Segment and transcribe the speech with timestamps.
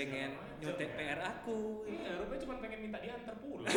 [0.00, 0.32] pengen
[0.64, 1.84] nyontek PR aku.
[1.84, 3.68] Iya, rupanya cuma pengen minta diantar pulang.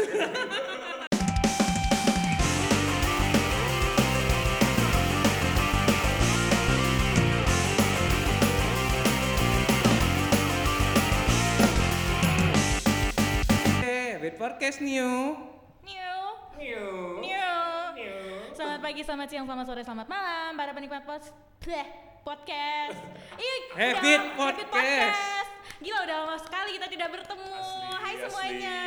[13.83, 15.35] Eh, Bad Podcast New.
[15.83, 16.19] New,
[16.55, 16.87] New.
[17.19, 17.51] new.
[17.99, 18.15] New.
[18.55, 21.87] Selamat pagi, selamat siang, selamat sore, selamat malam para penikmat pos bleh,
[22.23, 22.95] podcast.
[23.43, 25.52] Ih, Habit udah- Podcast.
[25.84, 27.43] Gila udah lama sekali kita tidak bertemu.
[27.52, 28.23] Asli, Hai asli.
[28.23, 28.80] semuanya.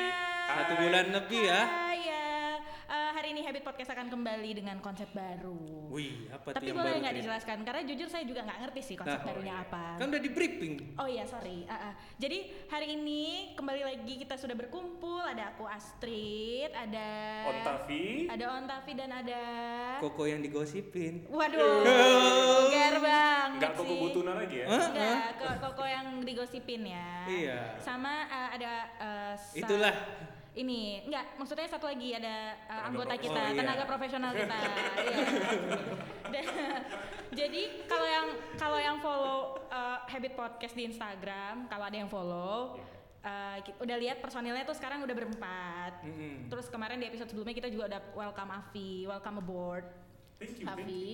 [0.49, 1.61] Satu bulan lebih ya.
[1.69, 2.16] Hai ya.
[3.47, 5.55] Habit Podcast akan kembali dengan konsep baru.
[5.87, 7.63] Wih, apa tuh Tapi yang boleh nggak dijelaskan?
[7.63, 9.27] Karena jujur saya juga nggak ngerti sih konsep Nah.
[9.31, 9.95] barunya apa.
[9.95, 10.99] Kan udah di briefing.
[10.99, 11.63] Oh iya sorry.
[11.65, 11.93] Ah, ah.
[12.19, 13.23] Jadi hari ini
[13.55, 15.23] kembali lagi kita sudah berkumpul.
[15.23, 17.07] Ada aku Astrid, ada
[17.47, 18.27] Ontavi.
[18.27, 19.43] ada Ontavi dan ada
[20.03, 21.31] Koko yang digosipin.
[21.31, 21.87] Waduh,
[22.67, 23.91] ger banget Enggak kok sih.
[23.95, 24.67] kebutuhan lagi ya?
[24.67, 27.09] Enggak, ko- koko yang digosipin ya.
[27.25, 27.61] Iya.
[27.79, 29.95] Sama uh, ada uh, Itulah.
[30.57, 33.37] Ini enggak, maksudnya satu lagi ada uh, anggota kita.
[33.37, 33.61] Oh, iya.
[33.61, 34.57] tenaga profesional kita.
[35.05, 35.19] iya.
[36.33, 36.85] Dan-
[37.37, 42.81] jadi kalau yang kalau yang follow uh, Habit Podcast di Instagram, kalau ada yang follow
[43.21, 45.93] uh, udah lihat personilnya tuh sekarang udah berempat.
[46.07, 46.49] Mm-mm.
[46.49, 49.85] Terus kemarin di episode sebelumnya kita juga udah welcome Avi, welcome aboard.
[50.41, 50.67] Thank you.
[50.69, 51.09] Avi.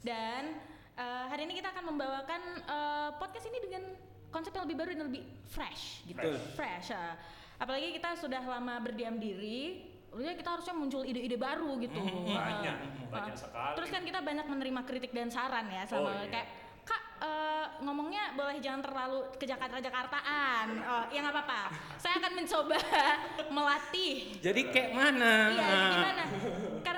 [0.00, 0.56] Dan
[0.94, 3.82] eh, hari ini kita akan membawakan eh, podcast ini dengan
[4.30, 6.20] konsep yang lebih baru dan lebih fresh gitu.
[6.20, 6.38] Betul.
[6.54, 6.94] Fresh.
[6.94, 7.18] ya.
[7.56, 11.96] Apalagi kita sudah lama berdiam diri, harusnya kita harusnya muncul ide-ide baru gitu.
[11.96, 13.74] Hmm, Banyak, Eh, banyak sekali.
[13.74, 16.28] Terus kan kita banyak menerima kritik dan saran ya sama Oh, iya.
[16.30, 16.48] kayak
[16.86, 20.66] Kak, eh, ngomongnya boleh jangan terlalu ke Jakarta-Jakartaan.
[20.78, 21.62] Oh, ya nggak apa-apa.
[21.98, 22.78] Saya akan mencoba
[23.56, 25.50] melatih Jadi kayak mana?
[25.50, 26.22] Iya, gimana?
[26.80, 26.95] Karena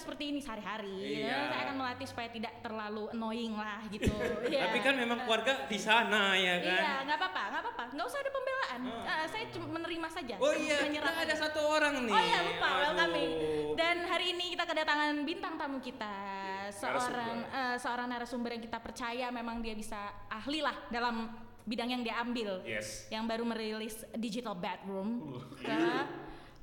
[0.00, 1.20] seperti ini sehari-hari.
[1.20, 1.28] Iya.
[1.28, 4.10] ya, Saya akan melatih supaya tidak terlalu annoying lah gitu.
[4.44, 4.70] Iya.
[4.70, 6.82] Tapi kan memang keluarga di sana ya kan.
[6.84, 7.84] Iya, nggak apa-apa, nggak apa-apa.
[7.96, 8.80] Nggak usah ada pembelaan.
[8.84, 9.04] Ah.
[9.08, 10.34] Eh, saya cuma menerima saja.
[10.38, 12.14] Oh iya, menyerap kita ada satu orang nih.
[12.14, 12.80] Oh iya lupa Aduh.
[12.82, 13.30] welcoming.
[13.74, 16.14] Dan hari ini kita kedatangan bintang tamu kita,
[16.70, 22.02] seorang eh, seorang narasumber yang kita percaya memang dia bisa ahli lah dalam bidang yang
[22.04, 22.60] dia ambil.
[22.62, 23.08] Yes.
[23.08, 25.40] Yang baru merilis Digital Bedroom.
[25.64, 26.04] Nah,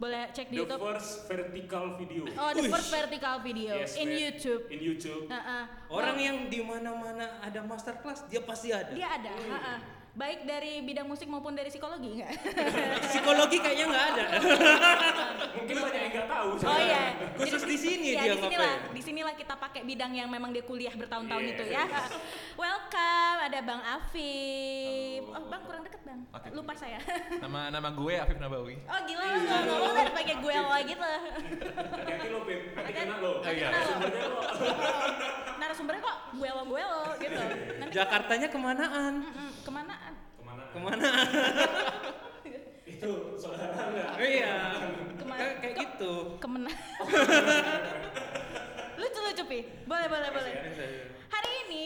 [0.02, 0.82] boleh cek di The YouTube.
[0.82, 2.24] first vertical video.
[2.34, 2.74] Oh, the Uish.
[2.74, 4.18] first vertical video Yes, in man.
[4.18, 4.62] YouTube.
[4.68, 5.24] In YouTube.
[5.30, 5.64] Heeh.
[5.94, 8.90] Orang Well, yang di mana-mana ada masterclass, dia pasti ada.
[8.90, 9.78] dia ada, heeh.
[10.12, 12.36] Baik dari bidang musik maupun dari psikologi enggak?
[13.12, 14.26] Psikologi kayaknya nggak ada.
[15.56, 16.50] Mungkin banyak yang nggak tahu.
[16.62, 17.04] Oh iya.
[17.34, 18.92] Khusus di sini ya, dia di sinilah, ngapain?
[18.92, 21.52] di sinilah kita pakai bidang yang memang dia kuliah bertahun-tahun Yes.
[21.56, 21.84] itu ya.
[22.62, 25.24] Welcome, ada Bang Afif.
[25.28, 26.20] Oh, Bang kurang deket, Bang.
[26.30, 26.48] Oke.
[26.52, 27.00] Lupa saya.
[27.44, 28.76] Nama nama gue Afif Nabawi.
[28.86, 31.12] Oh, gila lu nggak ngomong udah pakai gue lo gitu.
[31.72, 32.60] Hati-hati lo, Pip.
[32.76, 33.32] Nanti kena lo.
[33.40, 33.70] Oh, iya.
[33.82, 34.40] Sumbernya lo.
[35.56, 37.42] Narasumbernya kok gue lo gue lo gitu.
[37.92, 39.14] Jakartanya kemanaan?
[39.24, 40.00] Mm-mm, kemanaan?
[40.72, 41.04] Ke mana?
[42.92, 44.10] Itu saudara nggak?
[44.24, 44.56] iya.
[45.20, 45.40] Ke mana?
[45.40, 46.14] Kayak kayak gitu.
[46.40, 46.72] Ke mana?
[49.02, 49.60] lucu lucu pi.
[49.84, 50.54] Boleh boleh boleh.
[51.28, 51.86] Hari ini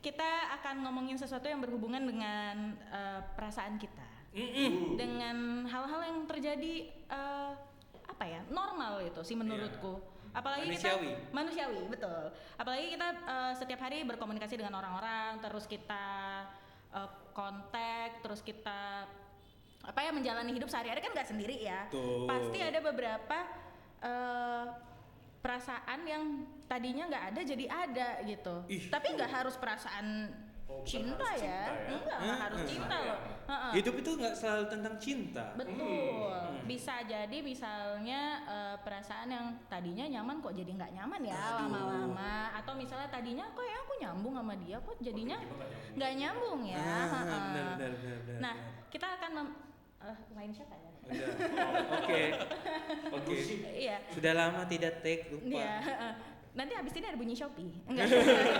[0.00, 4.98] kita akan ngomongin sesuatu yang berhubungan dengan eh, perasaan kita, Mm-mm.
[4.98, 7.50] dengan hal-hal yang terjadi eh,
[8.02, 10.00] apa ya normal itu sih menurutku.
[10.32, 11.12] Apalagi Manusiawi.
[11.12, 12.32] kita manusiawi betul.
[12.56, 16.04] Apalagi kita eh, setiap hari berkomunikasi dengan orang-orang, terus kita
[16.92, 19.08] eh, kontak, terus kita
[19.82, 21.90] apa ya menjalani hidup sehari-hari kan nggak sendiri ya.
[21.90, 22.28] Betul.
[22.30, 23.38] Pasti ada beberapa
[24.04, 24.64] eh,
[25.42, 26.24] perasaan yang
[26.70, 28.54] tadinya nggak ada jadi ada gitu.
[28.70, 28.86] Ih.
[28.88, 30.30] Tapi nggak harus perasaan
[30.72, 31.38] Oh, cinta, ya.
[31.38, 31.88] cinta ya.
[31.92, 32.70] Enggak, nggak Hmm, harus hmm.
[32.72, 33.18] cinta loh.
[33.42, 33.72] Heeh.
[33.76, 35.44] Hidup itu nggak selalu tentang cinta.
[35.54, 36.32] Betul.
[36.32, 36.64] Hmm.
[36.64, 42.72] Bisa jadi misalnya eh, perasaan yang tadinya nyaman kok jadi nggak nyaman ya lama-lama atau
[42.72, 45.36] misalnya tadinya kok ya aku nyambung sama dia kok jadinya
[45.92, 46.60] nggak nyambung.
[46.64, 46.80] ya.
[46.80, 47.26] Ah, Heeh.
[47.28, 48.54] benar, benar, benar, benar, Nah,
[48.88, 49.56] kita akan mem-
[50.02, 50.90] eh, lain siapa ya?
[51.92, 52.22] Oke.
[53.18, 53.36] Oke.
[53.74, 53.96] Iya.
[54.08, 55.60] Sudah lama tidak take lupa.
[55.60, 55.74] Iya.
[56.52, 57.72] Nanti habis ini ada bunyi Shopee.
[57.88, 58.12] Enggak.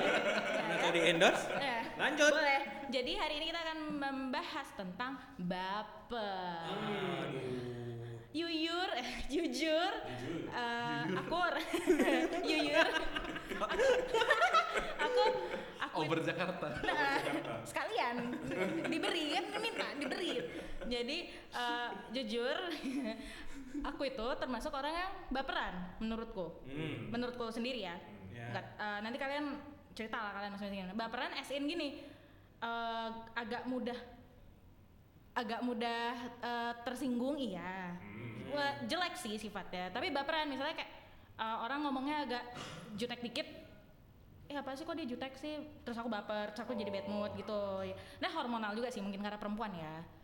[0.57, 1.45] Karena tadi endorse.
[1.61, 2.33] Ya, Lanjut.
[2.33, 2.63] Boleh.
[2.89, 6.73] Jadi hari ini kita akan membahas tentang baper.
[8.33, 9.93] Yuyur, eh, jujur,
[10.57, 11.53] eh, akur,
[12.49, 12.89] yuyur.
[15.05, 15.25] aku,
[15.77, 16.81] aku, Over Jakarta.
[16.81, 17.21] Nah,
[17.69, 18.33] sekalian
[18.89, 20.41] diberi kan minta diberi.
[20.89, 22.57] Jadi eh, jujur,
[23.83, 26.63] aku itu termasuk orang yang baperan menurutku.
[26.67, 27.11] Hmm.
[27.11, 27.97] Menurutku sendiri ya.
[28.33, 28.47] Ya.
[28.55, 29.45] Nggak, eh, nanti kalian
[29.93, 30.97] cerita lah kalian masing-masing.
[30.97, 32.03] Baperan as in gini,
[32.63, 33.99] eh, agak mudah
[35.33, 36.05] agak mudah
[36.41, 37.97] eh, tersinggung iya.
[38.53, 39.89] Wah, jelek sih sifatnya.
[39.91, 40.93] Tapi baperan misalnya kayak
[41.39, 42.45] eh, orang ngomongnya agak
[42.97, 43.49] jutek dikit
[44.53, 47.33] eh apa sih kok dia jutek sih terus aku baper terus aku jadi bad mood
[47.41, 47.89] gitu
[48.21, 50.22] nah hormonal juga sih mungkin karena perempuan ya Hmm,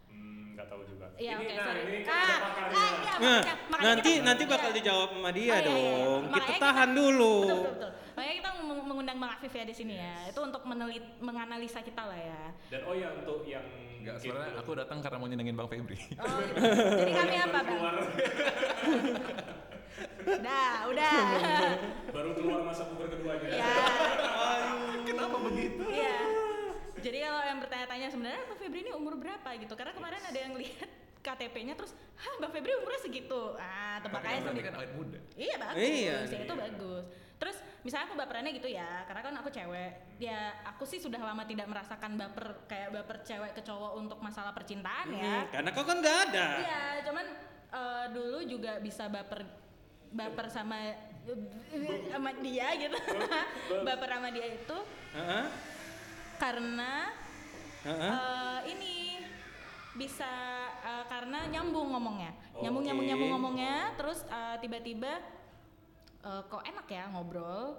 [0.58, 1.06] nggak tahu juga.
[1.14, 1.81] Iya, ini oke, nah sorry.
[1.87, 3.14] ini kan Ah, ah, iya.
[3.14, 4.76] Nah, makanya- makanya nanti kita- nanti bakal iya.
[4.76, 5.94] dijawab sama dia Oh, iya, iya, iya.
[6.02, 6.22] dong.
[6.28, 7.34] Kita tahan dulu.
[7.38, 7.90] Betul, betul, betul.
[8.10, 10.14] Makanya kita meng- mengundang Bang Afif ya di sini ya.
[10.26, 12.43] Itu untuk menelit, menganalisa kita lah ya.
[12.69, 13.62] Dan oh ya untuk yang
[13.99, 15.99] Enggak, sebenarnya belum- aku datang karena mau nyenengin Bang Febri.
[16.16, 16.58] Oh, gitu.
[16.96, 17.66] Jadi kami apa, Bang?
[17.69, 17.94] keluar,
[20.28, 21.19] Udah, udah.
[22.11, 23.49] baru keluar masa puber keduanya.
[23.49, 23.75] ya.
[25.04, 25.82] Kenapa begitu?
[25.88, 26.19] Iya.
[26.98, 29.74] Jadi kalau yang bertanya-tanya sebenarnya Mbak Febri ini umur berapa gitu?
[29.74, 34.28] Karena kemarin ada yang lihat KTP-nya terus, "Hah, Mbak Febri umurnya segitu." Ah, tebak aja
[34.28, 34.66] kan berarti sendiri.
[34.66, 35.18] kan awet muda.
[35.34, 36.62] Iya bagus, Iya, ya, itu iya.
[36.64, 37.04] bagus.
[37.38, 39.90] Terus misalnya aku baperannya gitu ya, karena kan aku cewek.
[40.18, 44.50] Ya aku sih sudah lama tidak merasakan baper kayak baper cewek ke cowok untuk masalah
[44.50, 45.46] percintaan ya.
[45.46, 46.46] Hmm, karena kau kan nggak ada.
[46.58, 47.26] Iya, cuman
[47.68, 49.46] eh, dulu juga bisa baper
[50.08, 50.78] baper sama
[52.08, 52.96] sama dia gitu.
[53.84, 54.78] baper sama dia itu
[55.08, 55.44] Heeh,
[56.38, 57.11] karena
[57.82, 58.12] heeh.
[58.14, 58.94] eh, ini
[59.93, 60.31] bisa
[60.81, 62.31] eh, karena nyambung ngomongnya.
[62.56, 65.19] Nyambung nyambung nyambung ngomongnya terus eh, tiba-tiba
[66.20, 67.79] eh, kok enak ya ngobrol.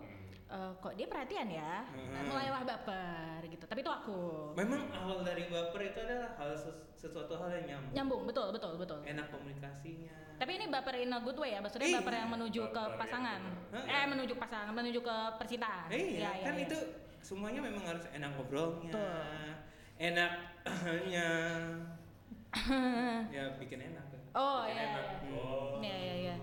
[0.49, 1.85] Eh, kok dia perhatian ya.
[1.85, 2.25] Nah, Hmm.
[2.27, 3.63] mulailah baper gitu.
[3.63, 4.49] Tapi itu aku.
[4.53, 7.93] Memang awal dari baper itu adalah hal ses- sesuatu hal yang nyambung.
[7.93, 8.97] Nyambung, betul, betul, betul.
[9.03, 10.09] Enak komunikasinya.
[10.35, 11.97] Tapi ini baper in a good way ya, maksudnya Iya.
[12.01, 13.41] baper yang menuju ke Baper yang pasangan.
[13.69, 13.85] benar.
[13.93, 15.87] Eh, menuju pasangan, menuju ke percintaan.
[15.87, 16.65] Eh, iya, iya, kan iya.
[16.65, 16.77] itu
[17.19, 18.91] semuanya memang harus enak ngobrolnya.
[18.91, 19.23] Betul.
[19.97, 21.27] Enaknya.
[23.35, 24.05] ya bikin enak.
[24.09, 24.21] kan.
[24.33, 24.85] Oh, Bikin iya.
[24.89, 25.05] enak.
[25.05, 25.31] iya.
[25.35, 25.77] Oh.
[25.79, 26.35] Iya, iya, iya.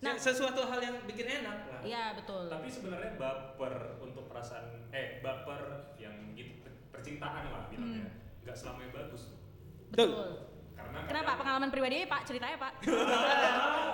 [0.00, 1.80] Nah, sesuatu hal yang bikin enak lah.
[1.84, 2.48] Iya, betul.
[2.48, 5.60] Tapi sebenarnya baper untuk perasaan eh baper
[6.00, 6.56] yang gitu
[6.90, 8.42] percintaan lah bilangnya Hmm.
[8.42, 9.36] nggak selamanya bagus.
[9.92, 10.49] Betul.
[10.82, 11.24] Karena Kenapa?
[11.26, 12.72] kadang- Pengalaman pribadi Pak, ceritanya Pak.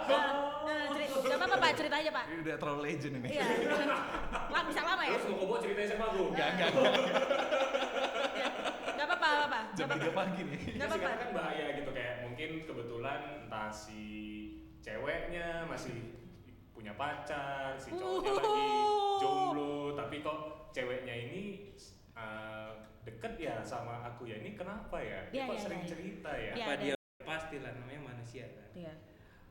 [0.06, 0.22] Nah,
[0.62, 0.82] nah,
[1.18, 2.24] Gak apa-apa Pak, cerita aja Pak.
[2.28, 3.28] Ini udah terlalu legend ini.
[3.32, 3.46] Iya.
[4.48, 5.10] Lah bisa lama ya?
[5.12, 6.22] Terus mau kobo ceritanya sama aku.
[6.30, 6.92] Enggak, enggak, enggak.
[8.32, 8.48] Iya.
[8.88, 9.60] Gak apa-apa, gak apa-apa.
[9.72, 10.20] Jam Gak 3 apa-apa.
[10.22, 10.58] pagi nih.
[10.72, 11.02] Gak apa-apa.
[11.02, 14.02] karena kan bahaya gitu kayak mungkin kebetulan entah si
[14.80, 15.96] ceweknya masih
[16.70, 19.18] punya pacar, si cowoknya lagi Uhuh.
[19.18, 20.38] jomblo, tapi kok
[20.70, 21.72] ceweknya ini
[22.12, 22.70] uh,
[23.06, 25.30] deket ya sama aku ya ini kenapa ya?
[25.30, 25.88] Dia Iya, kok iya, sering iya.
[25.88, 26.52] cerita ya?
[26.52, 26.64] Iya.
[26.64, 26.82] Apa ada.
[26.82, 28.68] dia pastilah namanya manusia kan.
[28.74, 28.92] Iya.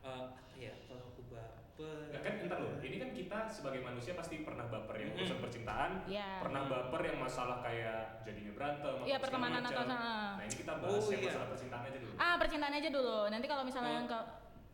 [0.01, 1.97] Eh, apa ya kalau aku baper.
[2.05, 5.91] Nggak kan entar loh, ini kan kita sebagai manusia pasti pernah baper yang urusan percintaan,
[6.05, 6.29] Iya.
[6.39, 9.71] pernah baper yang masalah kayak jadinya berantem, atau Iya, segala pertemanan macam.
[9.73, 11.27] atau sama- Nah ini kita bahas Oh, yang iya.
[11.27, 12.13] masalah percintaan aja dulu.
[12.17, 13.17] Ah, percintaan aja dulu.
[13.29, 13.97] Nanti kalau misalnya Oh.
[13.97, 14.19] yang ke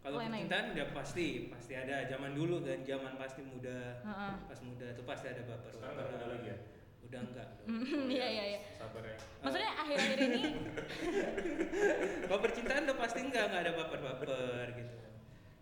[0.01, 1.95] Kalau percintaan udah pasti, pasti ada.
[2.07, 4.01] Zaman dulu kan, zaman pasti muda.
[4.01, 4.31] Heeh.
[4.49, 5.69] Pas muda tuh pasti ada baper.
[5.71, 6.57] Sekarang nggak ada lagi ya?
[7.11, 7.47] Udah enggak.
[7.59, 7.67] dong.
[7.67, 8.59] Hmm, Iya, iya, iya.
[8.79, 9.17] Sabar ya.
[9.43, 10.41] Maksudnya akhir-akhir ini
[12.31, 14.95] Kalau percintaan udah pasti enggak, enggak ada baper-baper gitu.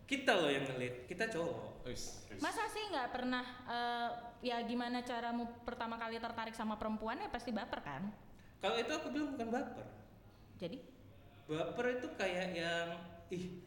[0.06, 1.90] Kita loh yang ngelit, kita cowok.
[2.38, 4.10] Masa sih nggak pernah eh,
[4.46, 8.04] ya gimana caramu pertama kali tertarik sama perempuan ya pasti baper kan?
[8.62, 9.88] Kalau itu aku bilang bukan baper.
[10.62, 10.78] Jadi
[11.50, 12.90] Baper itu kayak yang
[13.34, 13.58] ih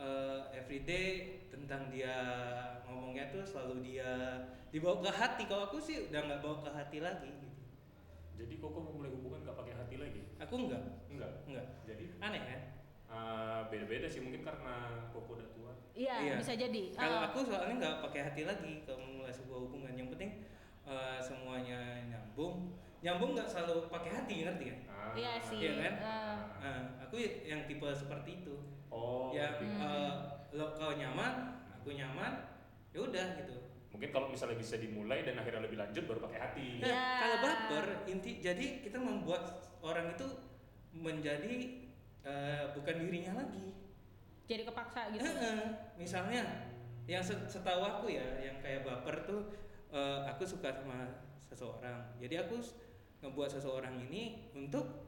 [0.00, 1.08] eh, everyday
[1.46, 2.16] tentang dia
[2.82, 4.08] ngomongnya tuh selalu dia
[4.68, 5.42] dibawa ke hati.
[5.44, 7.28] Kalau aku sih udah nggak bawa ke hati lagi.
[7.28, 7.48] Gitu.
[8.34, 10.24] Jadi Koko mau mulai hubungan gak pakai hati lagi?
[10.40, 10.80] Aku enggak,
[11.12, 11.44] Enggak.
[11.44, 11.66] enggak.
[11.84, 12.60] Jadi Aneh kan?
[13.06, 14.74] uh, beda-beda sih mungkin karena
[15.12, 15.72] Koko udah tua.
[15.92, 16.34] iya Iya.
[16.40, 16.82] bisa jadi.
[16.90, 19.92] Kalau Eh, aku soalnya nggak pakai hati lagi kalau memulai sebuah hubungan.
[19.92, 20.30] Yang penting
[20.88, 22.72] eh, semuanya nyambung.
[23.00, 24.78] Nyambung nggak selalu pakai hati, ngerti kan?
[24.88, 25.12] Ah.
[25.12, 25.58] Iya sih.
[25.60, 25.94] Iya kan?
[26.00, 28.56] eh, Nah, aku yang tipe seperti itu.
[28.90, 29.30] Oh.
[29.30, 29.70] yang gitu.
[29.78, 30.12] eh,
[30.50, 31.32] lo kau nyaman,
[31.70, 32.32] aku nyaman,
[32.90, 33.54] ya udah gitu.
[33.90, 36.68] Mungkin kalau misalnya bisa dimulai dan akhirnya lebih lanjut baru pakai hati.
[36.78, 37.02] Nah, Iya.
[37.18, 39.42] kalau baper inti jadi kita membuat
[39.80, 40.26] orang itu
[40.92, 41.54] menjadi
[42.20, 43.72] eh, bukan dirinya lagi.
[44.44, 45.22] jadi kepaksa gitu.
[45.22, 45.62] Heeh.
[45.94, 46.42] Misalnya
[47.06, 49.54] yang se- setahu aku ya, yang kayak baper tuh
[49.88, 51.06] eh, aku suka sama
[51.40, 52.18] seseorang.
[52.18, 52.58] Jadi aku
[53.22, 55.06] ngebuat seseorang ini untuk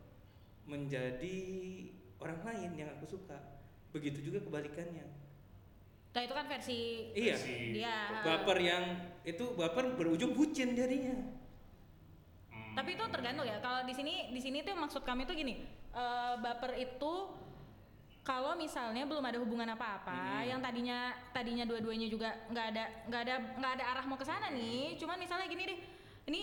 [0.62, 1.36] menjadi
[2.16, 3.51] orang lain yang aku suka.
[3.92, 5.04] Begitu juga kebalikannya.
[6.12, 7.37] Nah itu kan versi Iya.
[7.72, 7.96] Dia.
[8.20, 8.84] Baper yang
[9.25, 11.16] itu baper berujung bucin jadinya.
[12.52, 12.72] Hmm.
[12.76, 13.61] Tapi itu tergantung ya.
[13.64, 17.12] Kalau di sini di sini tuh maksud kami tuh gini, eh, baper itu
[18.22, 20.46] kalau misalnya belum ada hubungan apa-apa, Hmm.
[20.46, 24.52] yang tadinya tadinya dua-duanya juga nggak ada nggak ada nggak ada arah mau ke sana
[24.52, 24.94] nih.
[25.00, 25.78] Cuman misalnya gini deh,
[26.28, 26.40] ini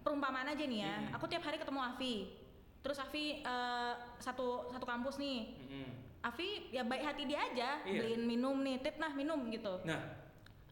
[0.00, 0.94] perumpamaan aja nih ya.
[0.96, 1.16] Hmm.
[1.20, 2.14] Aku tiap hari ketemu Avi,
[2.80, 5.52] terus Avi eh, satu satu kampus nih.
[5.58, 5.88] Mm-mm.
[6.20, 7.96] Avi ya baik hati dia aja, Iya.
[7.96, 9.80] beliin minum nih, tip nah minum gitu.
[9.82, 10.20] Nah,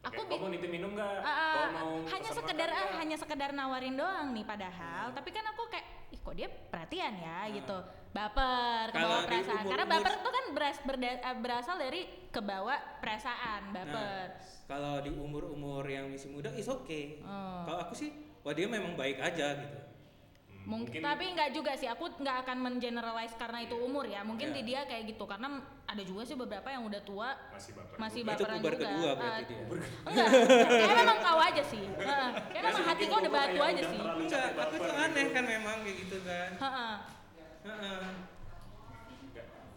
[0.00, 1.20] Aku bi- mau nitip minum nggak?
[1.20, 2.96] Ah, mau hanya sekedar nggak?
[2.96, 7.50] hanya sekedar nawarin doang nih padahal tapi kan aku kayak ih kok dia perhatian ya
[7.50, 7.74] gitu
[8.08, 8.94] baper Nah.
[8.94, 12.00] Kalau kebawa perasaan karena baper itu kan beras, berda- eh, berasal dari
[12.30, 14.38] kebawa perasaan baper nah
[14.68, 17.00] kalau di umur-umur yang masih muda is oke.
[17.20, 17.66] Oh.
[17.66, 19.78] Kalau aku sih wah dia memang baik aja gitu
[20.68, 21.88] Mungkin, tapi nggak juga sih.
[21.88, 24.20] Aku nggak akan mengeneralize karena itu umur ya.
[24.20, 24.56] Mungkin Iya.
[24.60, 25.48] di dia kayak gitu karena
[25.82, 27.96] ada juga sih beberapa yang udah tua masih baper.
[27.96, 28.28] masih juga.
[28.28, 28.84] itu baperan puber juga.
[28.84, 30.28] kedua berarti Eh, dia Enggak,
[30.68, 31.84] kayak memang kau aja sih.
[31.88, 32.28] Heeh.
[32.52, 34.00] Kayak memang hati kau udah batu aja sih.
[34.04, 36.94] enggak aku tuh aneh kan memang kayak gitu kan Heeh.
[37.64, 38.04] Heeh.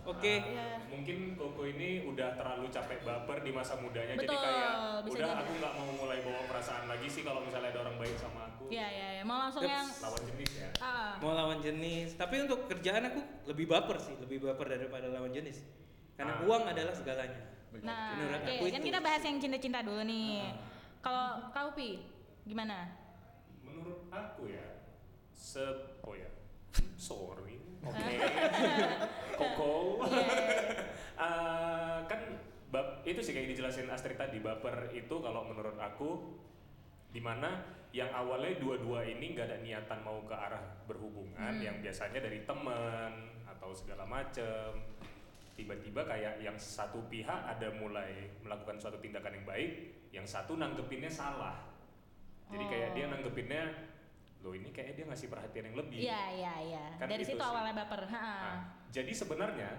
[0.03, 0.33] Oke.
[0.35, 0.69] Ah, Iya.
[0.91, 5.27] Mungkin Koko ini udah terlalu capek baper di masa mudanya jadi Betul, kayak bisa udah
[5.27, 5.39] jadi.
[5.39, 8.63] aku nggak mau mulai bawa perasaan lagi sih kalau misalnya ada orang baik sama aku.
[8.67, 9.23] Iya, iya, iya.
[9.23, 10.69] Mau langsung Terus- yang Lawan jenis ya.
[10.79, 11.13] ah.
[11.17, 15.61] mau lawan jenis tapi untuk kerjaan aku lebih baper sih lebih baper daripada lawan jenis
[16.13, 16.43] karena Ah.
[16.43, 17.41] uang adalah segalanya
[17.73, 18.87] Nah, Menurut oke, aku kan itu.
[18.91, 20.43] kita bahas yang cinta-cinta dulu nih.
[20.43, 20.53] Ah.
[20.99, 22.03] Kalau kau Pi,
[22.43, 22.83] gimana?
[23.63, 24.91] Menurut aku ya,
[25.31, 25.63] se
[26.01, 26.27] oh ya,
[26.93, 28.13] sorry, oke,
[29.39, 29.71] Koko,
[30.05, 30.25] Iya.
[31.21, 32.21] Eh, kan
[32.69, 36.17] bab itu sih kayak dijelasin Astrid tadi baper itu kalau menurut aku
[37.11, 37.61] di mana
[37.91, 41.61] yang awalnya dua-dua ini nggak ada niatan mau ke arah berhubungan Hmm.
[41.61, 43.11] yang biasanya dari teman
[43.45, 44.81] atau segala macem
[45.53, 49.71] tiba-tiba kayak yang satu pihak ada mulai melakukan suatu tindakan yang baik
[50.09, 51.59] yang satu nanggepinnya salah
[52.49, 52.95] jadi kayak Oh.
[52.95, 53.63] dia nanggepinnya
[54.41, 56.85] loh ini kayak dia ngasih perhatian yang lebih Iya, iya, iya.
[56.95, 57.45] Kan Dari itu situ sih.
[57.45, 58.01] awalnya baper.
[58.05, 58.17] Ha.
[58.17, 58.57] Nah,
[58.89, 59.69] jadi sebenarnya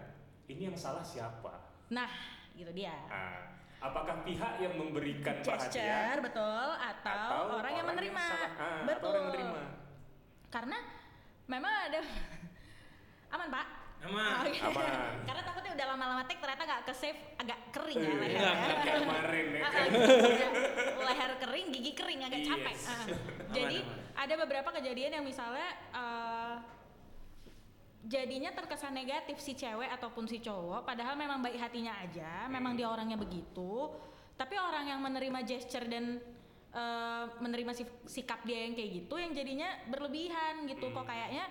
[0.47, 1.50] ini yang salah siapa
[1.88, 2.09] Nah,
[2.52, 2.95] gitu dia.
[3.04, 3.42] Nah,
[3.78, 8.23] apakah pihak yang memberikan Gesture, perhatian betul, atau, orang, yang menerima.
[8.23, 9.09] salah- ah, atau betul.
[9.09, 9.62] orang yang menerima.
[10.49, 10.78] Karena
[11.45, 12.00] memang ada
[13.35, 13.66] aman, Pak.
[14.02, 14.59] Aman Oke.
[14.61, 15.14] Aman.
[15.28, 18.52] Karena takutnya udah lama-lama take ternyata nggak ke save agak kering ya Eh, lehernya.
[18.76, 19.87] kayak kemarin ya Ah, ah,
[21.06, 22.49] leher kering, gigi kering agak Yes.
[22.49, 22.76] capek.
[22.85, 23.04] Ah.
[23.52, 26.54] Jadi Aman, ada beberapa kejadian yang misalnya eh,
[28.04, 32.87] jadinya terkesan negatif si cewek ataupun si cowok, padahal memang baik hatinya aja, memang dia
[32.87, 33.94] orangnya begitu.
[34.35, 36.18] Tapi orang yang menerima gesture dan
[36.73, 41.06] eh, menerima sif- sikap dia yang kayak gitu, yang jadinya berlebihan gitu, kok Hmm.
[41.06, 41.44] kayaknya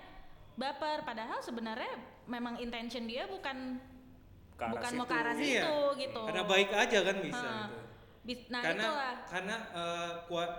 [0.52, 1.00] baper.
[1.02, 1.94] Padahal sebenarnya
[2.24, 3.78] memang intention dia bukan
[4.52, 5.42] Ke arah bukan mau ke arah Iya.
[5.60, 6.22] situ gitu.
[6.22, 7.66] karena baik aja kan bisa Ha.
[8.22, 8.44] gitu.
[8.48, 10.50] Nah karena itulah karena eh, kuat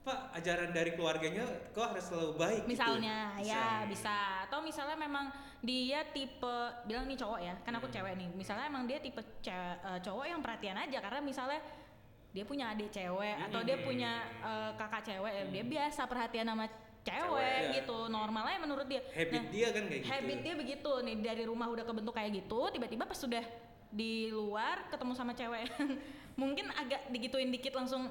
[0.00, 2.72] apa ajaran dari keluarganya kau harus selalu baik gitu.
[2.72, 3.52] misalnya Bisa.
[3.52, 4.16] ya bisa
[4.48, 5.28] atau misalnya memang
[5.60, 7.94] dia tipe bilang nih cowok ya kan aku Hmm.
[7.94, 11.60] cewek nih misalnya emang dia tipe ce- eh, cowok yang perhatian aja karena misalnya
[12.30, 13.84] dia punya adik cewek atau dia Hmm.
[13.84, 15.72] punya eh, kakak cewek ya dia Hmm.
[15.76, 16.64] biasa perhatian sama
[17.02, 17.72] cewek, Cewek, ya.
[17.76, 21.44] gitu normalnya menurut dia habit Nah, dia kan kayak gitu habit dia begitu nih dari
[21.44, 23.44] rumah udah kebentuk kayak gitu tiba-tiba pas sudah
[23.88, 25.66] di luar ketemu sama cewek
[26.40, 28.06] mungkin agak digituin dikit langsung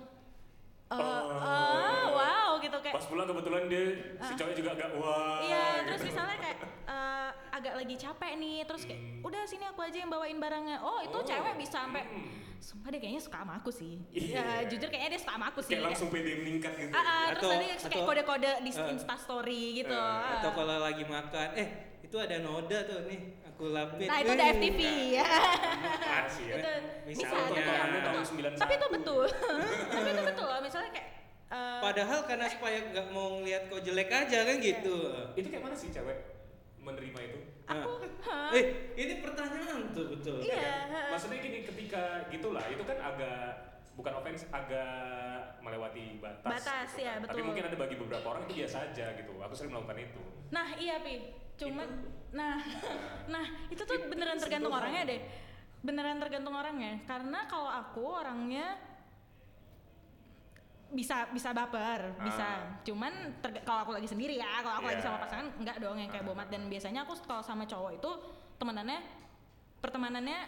[0.87, 1.29] eh, Oh.
[1.29, 3.85] eh, wow gitu kayak Pas pulang kebetulan dia
[4.17, 4.35] si Ah.
[4.35, 5.37] cowok juga agak wah.
[5.39, 5.85] Iya, gitu.
[5.85, 9.21] terus misalnya kayak eh, agak lagi capek nih, terus kayak Hmm.
[9.21, 10.81] udah sini aku aja yang bawain barangnya.
[10.81, 11.21] Oh, itu Oh.
[11.21, 12.25] cewek bisa sampai Hmm.
[12.59, 13.95] Sumpah dia kayaknya suka sama aku sih.
[14.09, 14.35] Iya.
[14.35, 15.71] Ya, jujur kayaknya dia suka sama aku sih.
[15.71, 16.91] Kayak langsung pede meningkat gitu.
[16.91, 19.91] Ah, ah, terus Atau- nanti kayak kode-kode di eh, Insta story gitu.
[19.91, 20.37] eh, Ah.
[20.37, 21.67] atau kalau lagi makan eh
[22.01, 24.55] itu ada noda tuh nih aku lapin Nah, itu udah Wih.
[24.55, 24.79] FTV
[25.13, 25.25] ya.
[26.27, 26.55] Sih ya.
[26.55, 26.71] itu
[27.05, 28.01] Misalnya.
[28.03, 28.57] tahun 91.
[28.57, 29.25] Tapi itu betul.
[29.93, 31.07] Tapi itu betul loh, misalnya kayak
[31.49, 34.65] eh, padahal karena supaya nggak mau ngeliat kau jelek aja kan Iya.
[34.69, 34.97] gitu
[35.33, 36.17] Itu kayak mana sih cewek
[36.79, 37.39] menerima itu?
[37.69, 37.91] aku
[38.25, 38.49] Nah.
[38.49, 38.65] eh
[38.97, 40.89] ini pertanyaan tuh betul Iya.
[40.89, 41.13] kan?
[41.13, 43.41] Maksudnya gini ketika gitulah itu kan agak
[43.93, 46.49] bukan offense agak melewati batas.
[46.49, 47.27] Batas, gitu ya, kan.
[47.27, 47.47] Tapi betul.
[47.51, 49.33] mungkin ada bagi beberapa orang itu biasa aja gitu.
[49.37, 50.21] Aku sering melakukan itu.
[50.49, 51.89] Nah iya pi, cuman
[52.31, 52.57] nah
[53.33, 55.21] nah itu tuh Itu beneran tergantung orangnya deh,
[55.83, 56.93] beneran tergantung orangnya.
[57.05, 58.79] Karena kalau aku orangnya
[60.89, 62.41] bisa bisa baper, bisa.
[62.41, 62.81] Ah.
[62.81, 65.07] Cuman terga- kalau aku lagi sendiri ya, kalau aku lagi Iya.
[65.07, 66.29] sama pasangan enggak dong yang kayak Ah.
[66.29, 66.47] bomat.
[66.49, 68.11] Dan biasanya aku kalau sama cowok itu
[68.57, 68.99] temenannya
[69.77, 70.39] pertemanannya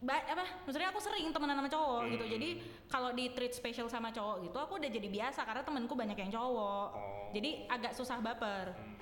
[0.00, 2.32] baik apa maksudnya aku sering temenan sama cowok gitu Hmm.
[2.32, 2.48] jadi
[2.88, 6.32] kalau di treat special sama cowok gitu aku udah jadi biasa karena temenku banyak yang
[6.32, 7.28] cowok Oh.
[7.30, 8.96] jadi agak susah baper Hmm.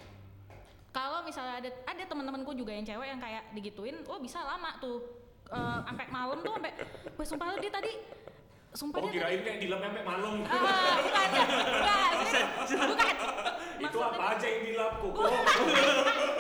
[0.91, 4.99] kalau misalnya ada ada teman-temanku juga yang cewek yang kayak digituin oh bisa lama tuh
[5.49, 6.77] Eh, sampai malam tuh sampai
[7.17, 7.89] wah sumpah lu dia tadi
[8.79, 10.35] sumpah Oh dia kirain kayak dilap sampai malam.
[10.41, 12.11] tadi ah bukan ya bukan.
[12.87, 13.15] Bukan.
[13.79, 15.13] itu Maksudnya- apa aja yang dilap kok?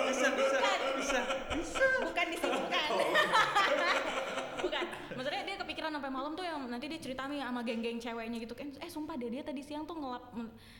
[0.06, 0.58] bisa bisa
[0.94, 1.20] bisa.
[2.00, 2.88] Bukan di sini bukan.
[4.58, 4.84] Bukan.
[5.10, 8.54] Maksudnya dia kepikiran sampai malam tuh yang nanti dia cerita nih sama geng-geng ceweknya gitu
[8.54, 8.70] kan.
[8.76, 10.30] Eh sumpah deh dia tadi siang tuh ngelap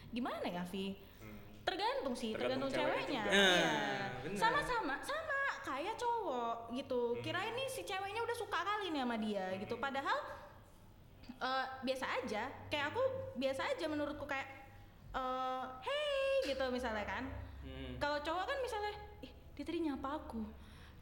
[0.08, 0.94] gimana ya Vi?
[1.18, 1.36] Hmm.
[1.64, 3.50] tergantung sih tergantung, Tergantung ceweknya iya.
[4.22, 4.38] Bener.
[4.38, 7.02] sama-sama sama kayak cowok gitu.
[7.12, 7.20] Hmm.
[7.20, 9.74] kirain nih si ceweknya udah suka kali nih sama dia gitu.
[9.76, 10.16] Padahal
[11.38, 12.42] eh, biasa aja.
[12.70, 13.02] Kayak aku
[13.38, 14.48] biasa aja menurutku kayak
[15.14, 17.24] eh hey gitu misalnya kan.
[17.68, 18.00] Hmm.
[18.00, 20.40] kalau cowok kan misalnya ih dia tadi nyapa aku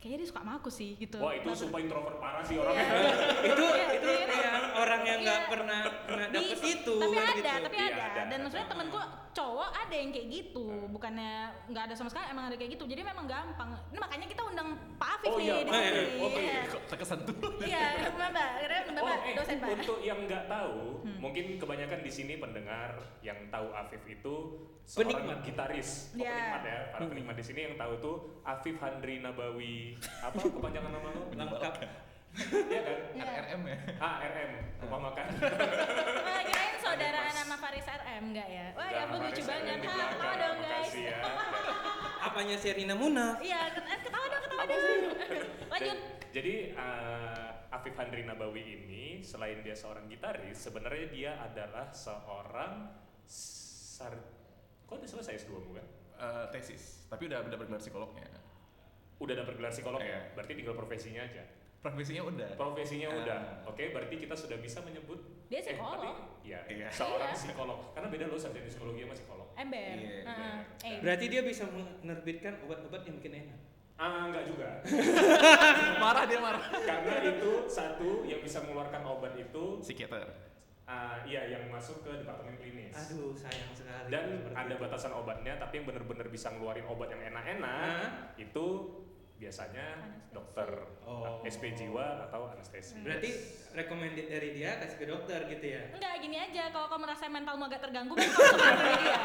[0.06, 2.62] kayaknya dia suka sama aku sih gitu Wah itu Nggak sumpah introvert parah sih Iya.
[2.62, 2.86] orangnya.
[3.50, 4.38] itu Iya, itu iya.
[4.46, 5.50] yang orang yang nggak Iya.
[5.50, 7.64] pernah pernah dapet itu tapi ada gitu.
[7.66, 8.04] tapi Iya, ada.
[8.06, 8.22] ada.
[8.26, 8.98] dan maksudnya temenku
[9.32, 11.32] cowok ada yang kayak gitu bukannya
[11.66, 14.68] nggak ada sama sekali emang ada kayak gitu jadi memang gampang ini makanya kita undang
[14.94, 15.56] Pak Afif Oh, nih iya.
[15.58, 15.92] di Oh, sini iya.
[16.16, 16.40] Oh, iya.
[16.40, 16.60] Iya.
[16.86, 17.34] Terkesan tuh?
[17.60, 18.48] iya mbak mbak
[18.86, 21.18] karena Oh, bapak eh, dosen pak untuk yang nggak tahu, Hmm.
[21.20, 24.34] mungkin kebanyakan di sini pendengar yang tahu Afif itu
[24.82, 25.38] seorang Penikmat.
[25.42, 25.88] gitaris.
[26.08, 26.32] Oh, Iya.
[26.32, 27.10] penikmat ya, para Hmm.
[27.12, 29.95] penikmat di sini yang tahu tuh Afif Handri Nabawi.
[30.22, 31.22] Apa kepanjangan nama lu?
[31.32, 31.74] lengkap
[32.36, 32.98] Iya kan?
[33.16, 33.24] Iya.
[33.24, 33.78] RRM ya?
[33.96, 34.50] Ah, RM,
[34.84, 35.26] rumah makan.
[35.40, 38.66] Wah, kirain saudara nama Faris RM enggak ya?
[38.76, 39.78] Wah, ya ampun lucu banget.
[39.80, 40.92] RM Ha, ketawa dong guys.
[40.92, 41.18] ya.
[42.26, 44.82] apanya Serina Munaf Iya, eh, ketawa dong, ketawa dong.
[45.72, 45.98] Lanjut.
[46.36, 52.92] Jadi uh, Afif Handri Nabawi ini selain dia seorang gitaris, sebenarnya dia adalah seorang
[53.24, 54.12] sar
[54.86, 55.86] Kok udah selesai S2 bukan?
[56.16, 58.24] Eh, tesis, tapi udah udah bergelar psikolognya.
[59.16, 60.06] Udah dapat gelar psikolog ya?
[60.06, 60.20] Iya.
[60.32, 61.42] Berarti tinggal profesinya aja.
[61.78, 62.48] Profesinya udah.
[62.54, 63.16] Profesinya Ah.
[63.16, 63.40] udah.
[63.66, 66.02] Oke, berarti kita sudah bisa menyebut Dia eh, psikolog.
[66.02, 66.88] tapi iya, Iya.
[66.90, 67.38] seorang Iya.
[67.38, 67.78] psikolog.
[67.92, 69.48] Karena beda loh sarjana psikologi sama psikolog.
[69.54, 69.96] Ember.
[69.96, 70.56] Iya, Heeh.
[70.84, 73.58] Eh, berarti dia bisa menerbitkan obat-obat yang bikin enak
[73.96, 74.68] Ah, enggak juga.
[76.02, 76.60] marah dia marah.
[76.68, 80.26] Karena itu satu yang bisa mengeluarkan obat itu Psikiater.
[80.84, 82.92] ah, iya yang masuk ke departemen klinis.
[82.92, 84.78] aduh sayang sekali Dan ada itu.
[84.78, 88.36] batasan obatnya, tapi yang benar-benar bisa ngeluarin obat yang enak-enak Hah?
[88.36, 88.66] itu
[89.36, 90.32] biasanya Anestesi.
[90.32, 90.68] dokter
[91.02, 91.38] Oh.
[91.44, 92.98] SP jiwa atau anestesi.
[92.98, 93.30] berarti
[93.72, 96.68] recommended dari dia kasih ke dokter gitu ya Enggak, gini aja.
[96.68, 99.18] Kalau kamu merasa mentalmu agak terganggu, baru kamu sama dia.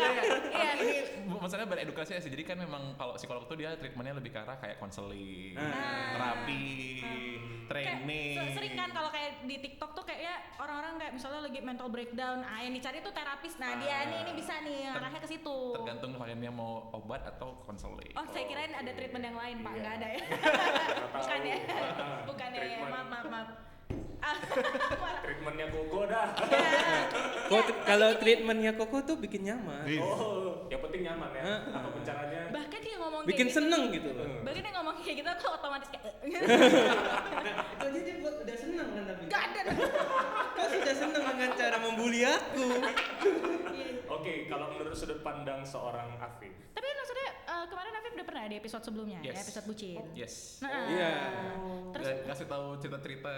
[0.00, 0.70] Iya.
[0.72, 2.28] Ini bu- maksudnya beredukasi ya sih.
[2.28, 6.16] Jadi kan memang kalau psikolog tuh dia treatmentnya lebih ke arah kayak konseling, Ah.
[6.16, 6.64] terapi,
[6.96, 8.34] Kayak training.
[8.34, 12.42] se- sering kan kalau kayak di TikTok tuh kayaknya orang-orang kayak misalnya lagi mental breakdown,
[12.42, 13.54] ah yang dicari tuh terapis.
[13.56, 14.00] Nah, dia Ah.
[14.04, 15.56] nih ini bisa nih arahnya ke situ.
[15.72, 18.10] Tergantung kliennya mau obat atau konseling.
[18.12, 19.70] Oh, saya kirain ada treatment yang lain, Pak.
[19.70, 19.78] Iya.
[19.78, 20.20] Enggak ada ya.
[21.16, 21.56] Bukan ya.
[22.26, 22.62] Bukan ya.
[22.82, 23.48] Maaf, maaf, maaf.
[25.24, 26.26] Treatmentnya koko dah.
[27.46, 29.84] Kok t- kalau treatmentnya Koko tuh bikin nyaman.
[29.96, 31.42] Oh, yang penting nyaman ya.
[31.44, 31.82] Ah.
[31.82, 32.42] Apa caranya?
[32.50, 33.58] bahkan dia ngomong bikin kayak gitu.
[33.58, 36.04] seneng gitu loh Bahkan dia ngomong kayak gitu aku otomatis kayak
[37.40, 39.62] nah, itu aja dia buat udah seneng kan tapi Gak ada.
[40.52, 42.64] kau sudah seneng dengan cara membuli aku
[44.10, 48.42] Oke, kalau menurut sudut pandang seorang Afif, Tapi kan maksudnya eh, kemarin Afif udah pernah
[48.44, 49.38] di episode sebelumnya, ya, Yes.
[49.40, 49.96] episode bucin.
[50.12, 50.34] Yes.
[50.60, 51.12] Nah, Iya.
[51.90, 53.34] Terus Dan kasih tahu cerita-cerita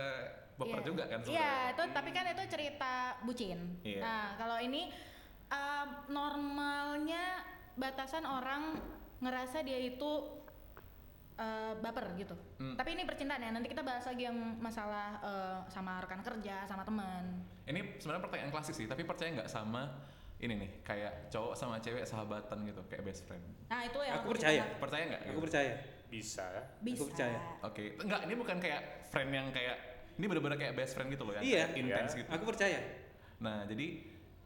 [0.54, 0.87] baper Iya.
[0.87, 1.70] juga kan Iya, sebenarnya.
[1.70, 3.59] itu tapi kan itu cerita bucin.
[3.83, 4.00] Iya.
[4.00, 4.88] Nah, kalau ini
[5.52, 7.44] um, normalnya
[7.76, 8.80] batasan orang
[9.22, 10.10] ngerasa dia itu
[11.38, 12.34] uh, baper gitu.
[12.58, 12.74] Hmm.
[12.74, 13.50] Tapi ini percintaan ya.
[13.52, 17.44] Nanti kita bahas lagi yang masalah uh, sama rekan kerja, sama teman.
[17.68, 19.88] Ini sebenarnya pertanyaan klasik sih, tapi percaya nggak sama
[20.42, 23.46] ini nih, kayak cowok sama cewek sahabatan gitu, kayak best friend.
[23.70, 24.62] Nah, itu yang Aku percaya.
[24.74, 25.22] Percaya nggak?
[25.22, 25.44] aku gitu?
[25.46, 25.72] percaya
[26.10, 26.46] bisa.
[26.82, 26.98] Bisa.
[26.98, 27.38] Aku percaya.
[27.62, 29.76] Oke, enggak, ini bukan kayak friend yang kayak
[30.18, 31.70] ini bener-bener kayak best friend gitu loh yang Iya.
[31.70, 32.18] kayak intens Iya.
[32.26, 32.28] gitu.
[32.34, 32.80] aku percaya
[33.42, 33.86] Nah, jadi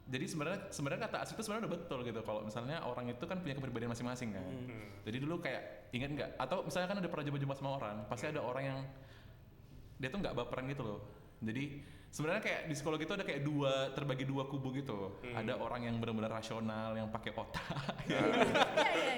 [0.07, 3.43] jadi sebenarnya sebenarnya kata asli itu sebenarnya udah betul gitu kalau misalnya orang itu kan
[3.43, 4.47] punya kepribadian masing-masing kan.
[4.47, 4.71] Hmm.
[4.71, 4.89] Hmm.
[5.03, 6.31] Jadi dulu kayak ingat nggak?
[6.39, 8.79] Atau misalnya kan ada pernah jumpa-jumpa sama orang, pasti ada orang yang
[9.99, 11.01] dia tuh nggak baperan gitu loh.
[11.43, 15.21] Jadi sebenarnya kayak di psikologi itu ada kayak dua terbagi dua kubu gitu.
[15.21, 15.37] Hmm.
[15.43, 17.65] Ada orang yang benar-benar rasional yang pakai otak.
[18.07, 18.23] Iya.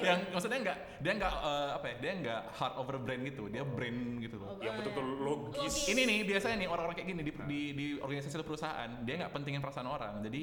[0.01, 1.95] yang maksudnya nggak dia nggak eh, apa ya?
[2.01, 3.53] Dia nggak heart over brain gitu.
[3.53, 4.57] Dia brain gitu loh.
[4.57, 5.61] Oh, Yang betul-betul logis.
[5.61, 5.77] Logis.
[5.93, 9.33] Ini nih biasanya nih orang-orang kayak gini di, di, di organisasi atau perusahaan dia nggak
[9.35, 10.43] pentingin perasaan orang jadi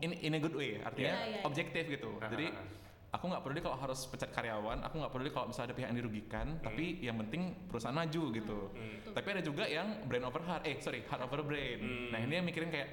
[0.00, 1.42] in, in a good way artinya Iya, iya, iya.
[1.44, 2.66] objektif gitu Ah, jadi ah,
[3.12, 5.98] aku nggak peduli kalau harus pecat karyawan aku nggak peduli kalau misalnya ada pihak yang
[5.98, 9.12] dirugikan tapi yang penting perusahaan maju gitu Hmm.
[9.12, 12.08] tapi ada juga yang brain over heart eh sorry heart over brain Hmm.
[12.08, 12.88] nah ini yang mikirin kayak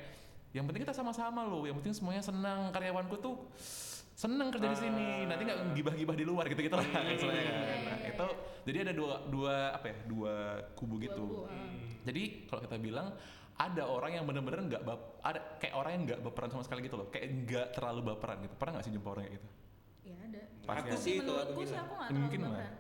[0.52, 3.36] yang penting kita sama-sama loh yang penting semuanya senang karyawanku tuh
[4.14, 5.32] seneng kerja di sini Ah.
[5.32, 7.08] nanti nggak gibah-gibah di luar gitu gitu lah Hmm.
[7.10, 7.56] istilahnya kan.
[7.56, 8.28] Iya, Nah, itu
[8.66, 10.34] jadi ada dua dua apa ya dua
[10.76, 11.56] kubu gitu Kubu, ah.
[11.56, 11.80] Hmm.
[12.04, 13.08] jadi kalau kita bilang
[13.56, 16.96] ada orang yang bener-bener nggak bap ada kayak orang yang nggak baperan sama sekali gitu
[16.96, 19.48] loh kayak nggak terlalu baperan gitu pernah nggak sih jumpa orang kayak gitu
[20.10, 20.42] Iya, ada.
[20.60, 22.72] Pasti aku sih kalau aku sih aku nggak Mungkin lah.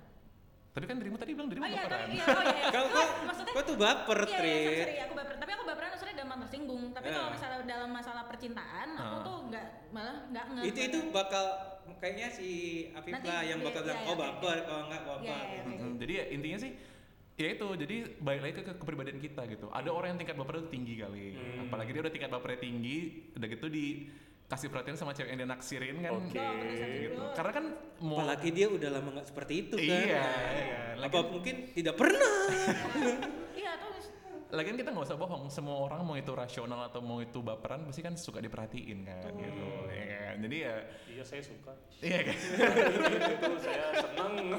[0.69, 2.67] tapi kan dirimu tadi bilang dirimu Oh iya, baperan iya, oh iya.
[2.69, 4.37] kau Enggak, kau maksudnya kau tuh baper Iya, iya,
[4.79, 5.35] sorry, aku baper.
[5.35, 6.83] Tapi aku baperan maksudnya dalam mantan tersinggung.
[6.89, 7.13] Tapi Ya.
[7.15, 9.23] kalau misalnya dalam masalah percintaan, aku Ah.
[9.23, 10.61] tuh nggak malah nggak nge.
[10.65, 11.45] itu itu bakal
[11.97, 12.49] kayaknya si
[12.91, 15.87] Afif Nanti lah yang bakal iya, bilang iya, oh baper kalau enggak baper Iya, iya,
[15.97, 16.71] jadi ya intinya sih
[17.35, 20.61] ya itu jadi balik lagi ke, ke kepribadian kita gitu ada orang yang tingkat bapernya
[20.61, 21.65] tuh tinggi kali Hmm.
[21.65, 22.97] apalagi dia udah tingkat bapernya tinggi
[23.33, 23.65] udah gitu
[24.49, 26.41] dikasih perhatian sama cewek yang dia naksirin kan Oke.
[27.05, 27.65] gitu karena kan
[28.01, 30.25] mau apalagi dia udah lama nggak seperti itu kan iya,
[30.97, 31.05] iya.
[31.05, 32.33] apa mungkin tidak pernah
[33.53, 33.93] Iya, atau
[34.49, 38.01] lagian kita nggak usah bohong semua orang mau itu rasional atau mau itu baperan pasti
[38.01, 40.35] kan suka diperhatiin kan gitu ya kan?
[40.41, 40.75] jadi ya
[41.13, 41.73] Iya saya suka.
[42.01, 42.37] iya kan
[43.29, 44.33] itu saya seneng.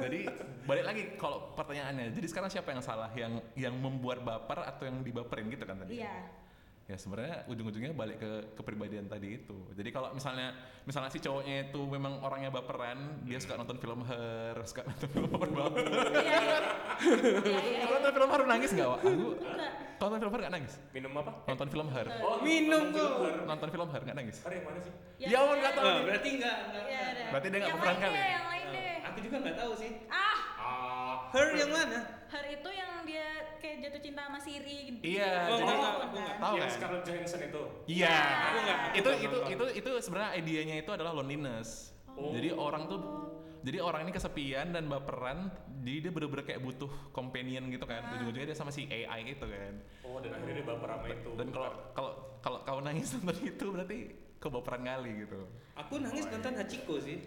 [0.00, 0.20] jadi
[0.64, 5.04] balik lagi kalau pertanyaannya jadi sekarang siapa yang salah yang yang membuat baper atau yang
[5.04, 6.39] dibaperin gitu kan tadi Iya.
[6.90, 10.50] Ya sebenarnya ujung-ujungnya balik ke kepribadian tadi itu jadi kalau misalnya
[10.82, 15.28] misalnya si cowoknya itu memang orangnya baperan dia suka nonton film Her suka nonton film
[15.30, 15.72] baper banget
[16.10, 16.58] Iya.
[17.00, 17.80] Iya, iya.
[17.80, 19.00] Kalau nonton film Her nangis nggak Wak?
[19.00, 19.24] aku
[20.00, 21.30] nonton film Her nggak nangis Minum apa?
[21.46, 23.34] nonton film Her Oh, Minum Her.
[23.46, 24.92] nonton film Her nggak nangis Her yang mana sih?
[25.20, 25.84] Ya ampun, nggak tahu.
[25.84, 26.84] Oh, berarti enggak, enggak.
[26.88, 27.04] Iya.
[27.28, 28.24] Berarti dia nggak baperan kali ya?
[28.26, 28.94] Yang lain deh.
[29.04, 29.90] Aku juga nggak tahu sih.
[30.08, 30.36] Ah, Ah,
[31.30, 31.98] Her yang mana?
[32.26, 34.76] Her itu yang dia kayak jatuh cinta sama Siri.
[34.88, 35.02] gitu.
[35.02, 37.62] Iya, Oh, jadi enggak, aku nggak tahu yang kan Scarlett Johansson itu.
[37.86, 42.34] iya Aku nggak, aku itu itu itu itu sebenarnya idenya itu adalah loneliness Oh.
[42.34, 42.98] jadi orang tuh
[43.60, 45.46] jadi orang ini kesepian dan baperan
[45.78, 49.78] jadi dia bener-bener kayak butuh companion gitu kan ujung-ujungnya dia sama si AI gitu kan
[50.02, 51.30] Oh, dan akhirnya dia baper sama itu.
[51.32, 53.98] dan kalau kalau kalau kau nangis nonton itu berarti
[54.36, 55.40] kau baperan kali gitu
[55.78, 57.18] Aku nangis nonton Hachiko sih.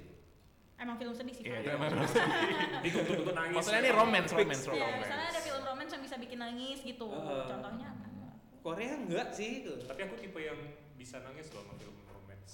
[0.84, 1.44] Emang film sedih sih.
[1.44, 1.92] Iya, itu emang
[2.84, 3.56] dituntut untuk nangis.
[3.56, 7.08] maksudnya ini romance romance Iya, romance misalnya ada film romance yang bisa bikin nangis gitu.
[7.08, 7.44] Heeh.
[7.48, 8.06] Contohnya apa?
[8.60, 9.74] Korea enggak sih itu.
[9.82, 10.60] Tapi aku tipe yang
[10.94, 12.54] bisa nangis loh sama film romance.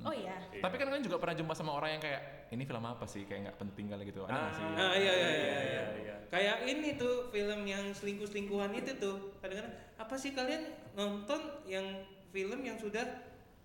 [0.00, 0.36] Oh iya.
[0.50, 0.60] Iya.
[0.60, 3.40] tapi kan kalian juga pernah jumpa sama orang yang kayak ini film apa sih kayak
[3.42, 5.84] nggak penting kali gitu ada nggak sih Ah, iya, iya, iya, iya.
[5.98, 6.16] iya.
[6.28, 9.34] Kayak ini tuh film yang selingkuh-selingkuhan itu tuh.
[9.40, 10.62] Kadang-kadang apa sih kalian
[10.92, 11.86] nonton yang
[12.28, 13.02] film yang sudah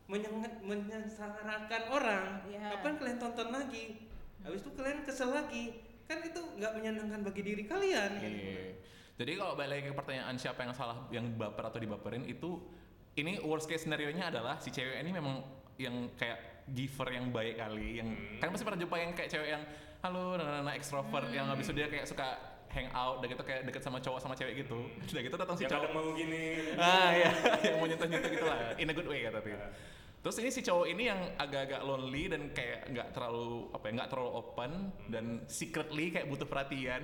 [0.05, 2.45] menyengat menyengsarakan orang?
[2.45, 2.77] Iya.
[2.77, 4.05] Kapan kalian tonton lagi?
[4.45, 5.81] Habis itu kalian kesel lagi.
[6.05, 8.11] Kan itu nggak menyenangkan bagi diri kalian.
[8.21, 8.29] kan?
[8.29, 8.77] Iya.
[9.15, 12.59] Jadi kalau balik lagi ke pertanyaan siapa yang salah yang baper atau dibaperin itu
[13.15, 15.39] ini worst case scenario nya adalah si cewek ini memang
[15.79, 18.39] yang kayak giver yang baik kali yang Hmm.
[18.43, 19.63] kan pasti pernah jumpa yang kayak cewek yang
[20.03, 22.27] halo nana nana extrovert yang habis itu dia kayak suka
[22.75, 24.77] hang out dan gitu kayak deket sama cowok sama cewek gitu
[25.09, 26.45] udah gitu datang si Yang cowok mau gini.
[26.75, 27.29] ah iya
[27.65, 29.71] yang mau nyentuh nyentuh gitu lah in a good way ya tapi Ah.
[30.21, 34.09] terus ini si cowok ini yang agak-agak lonely dan kayak nggak terlalu apa ya nggak
[34.09, 34.71] terlalu open
[35.05, 37.01] dan secretly kayak butuh perhatian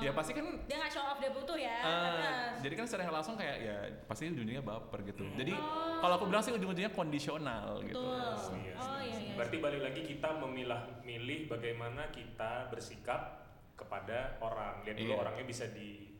[0.00, 1.76] ya pasti kan Dia nggak show off dia butuh ya.
[1.78, 2.56] Terus.
[2.62, 5.28] jadi kan secara langsung kayak ya pasti ujung-ujungnya baper gitu.
[5.34, 6.00] Jadi Oh.
[6.00, 8.00] kalau aku bilang sih ujung-ujungnya kondisional gitu.
[8.00, 8.56] Betul.
[8.58, 9.34] Iya, Oh iya iya.
[9.36, 13.43] Berarti balik lagi kita memilah milih bagaimana kita bersikap
[13.74, 14.82] kepada orang.
[14.86, 15.20] Lihat dulu Iya.
[15.20, 16.10] orangnya bisa di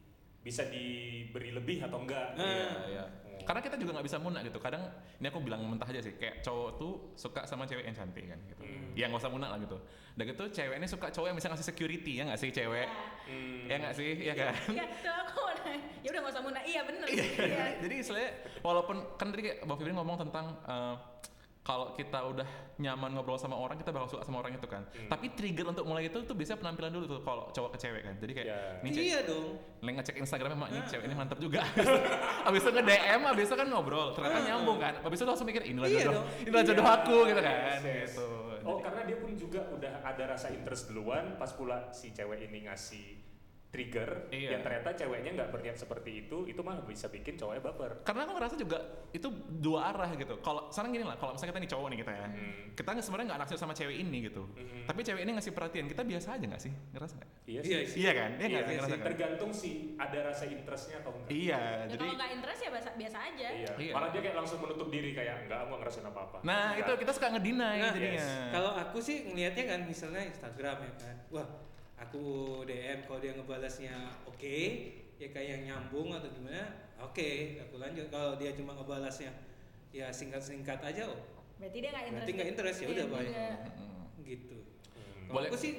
[0.45, 2.37] bisa diberi lebih atau enggak.
[2.37, 2.45] Ah.
[2.45, 3.05] Iya, iya.
[3.25, 3.41] Oh.
[3.49, 4.61] Karena kita juga nggak bisa munak gitu.
[4.61, 4.85] Kadang
[5.17, 8.37] ini aku bilang mentah aja sih, kayak cowok tuh suka sama cewek yang cantik kan
[8.53, 8.61] gitu.
[8.61, 8.93] Hmm.
[8.93, 9.81] Ya nggak usah munak lah gitu.
[10.15, 12.89] Dan gitu cewek ini suka cowok yang bisa ngasih security ya nggak sih cewek?
[13.25, 13.65] Hmm.
[13.67, 14.53] Ya nggak sih, ya kan?
[14.69, 15.79] Iya, tuh aku mau nanya.
[16.05, 16.61] Ya udah nggak usah muna.
[16.61, 17.07] Iya bener.
[17.09, 17.25] Iya.
[17.41, 17.65] Iya.
[17.81, 20.95] Jadi istilahnya walaupun kan tadi kayak Bang Fibrin ngomong tentang eh,
[21.65, 22.45] kalau kita udah
[22.77, 24.85] nyaman ngobrol sama orang kita bakal suka sama orang itu kan.
[24.85, 25.09] Hmm.
[25.09, 28.15] Tapi trigger untuk mulai itu tuh biasanya penampilan dulu tuh kalau cowok ke cewek kan.
[28.21, 28.61] Jadi kayak Ya.
[28.79, 29.47] ini cewek Iya dong.
[29.81, 30.87] Leng ngecek Instagramnya mak ini Ah.
[30.87, 31.65] cewek ini mantap juga.
[32.49, 34.45] abis itu nge-DM, abis itu kan ngobrol, ternyata Ah.
[34.45, 34.95] nyambung kan.
[35.01, 36.27] Abis itu langsung mikir inilah Iya jodoh, dong.
[36.45, 36.95] inilah jodoh Iya.
[36.95, 37.57] aku gitu kan.
[37.57, 38.13] Yes, yes.
[38.13, 38.29] Gitu.
[38.61, 42.45] Oh, Jadi- karena dia pun juga udah ada rasa interest duluan pas pula si cewek
[42.45, 43.24] ini ngasih
[43.75, 44.55] trigger Iya.
[44.55, 47.91] yang ternyata ceweknya nggak berniat seperti itu, itu malah bisa bikin cowoknya baper.
[48.01, 48.79] karena aku ngerasa juga
[49.11, 50.39] itu dua arah gitu.
[50.39, 52.55] Kalau sekarang gini lah, kalau misalnya kita nih cowok nih kita ya, Hmm.
[52.73, 54.43] kita nggak- sebenarnya nggak naksir sama cewek ini gitu.
[54.49, 54.87] Mhm.
[54.87, 56.73] Tapi cewek ini ngasih perhatian, kita biasa aja nggak sih?
[56.89, 57.31] Ngerasa nggak?
[57.45, 57.85] Iya Iya sih.
[57.85, 57.99] sih.
[58.01, 58.31] Iya kan?
[58.33, 58.93] Iya nggak Iya sih?
[58.95, 59.05] Kan?
[59.05, 61.31] Tergantung sih ada rasa interestnya atau enggak.
[61.31, 63.49] Iya, Ya, jadi kalau nggak interest ya biasa, biasa aja.
[63.51, 63.73] Iya.
[63.77, 63.93] Iya.
[63.93, 66.39] Malah dia kayak langsung menutup diri kayak enggak aku nggak ngerasain apa-apa.
[66.43, 68.23] nah itu kita suka ngedinai Nah, jadinya.
[68.23, 68.51] yes.
[68.51, 71.17] Kalau aku sih ngelihatnya kan misalnya Instagram ya kan.
[71.31, 71.47] Wah,
[71.99, 72.25] aku
[72.67, 73.95] DM kalau dia ngebalasnya
[74.27, 74.59] oke,
[75.19, 78.07] ya kayak yang nyambung atau gimana, oke, aku lanjut.
[78.11, 79.31] Kalau dia cuma ngebalasnya
[79.95, 82.15] ya singkat-singkat aja, oh, Berarti dia nggak interest.
[82.19, 83.31] Berarti nggak interest, ya udah, Iya baik.
[83.31, 84.03] Mm.
[84.25, 84.59] gitu.
[84.59, 85.25] Hmm.
[85.31, 85.51] Kalau Boleh.
[85.53, 85.73] aku sih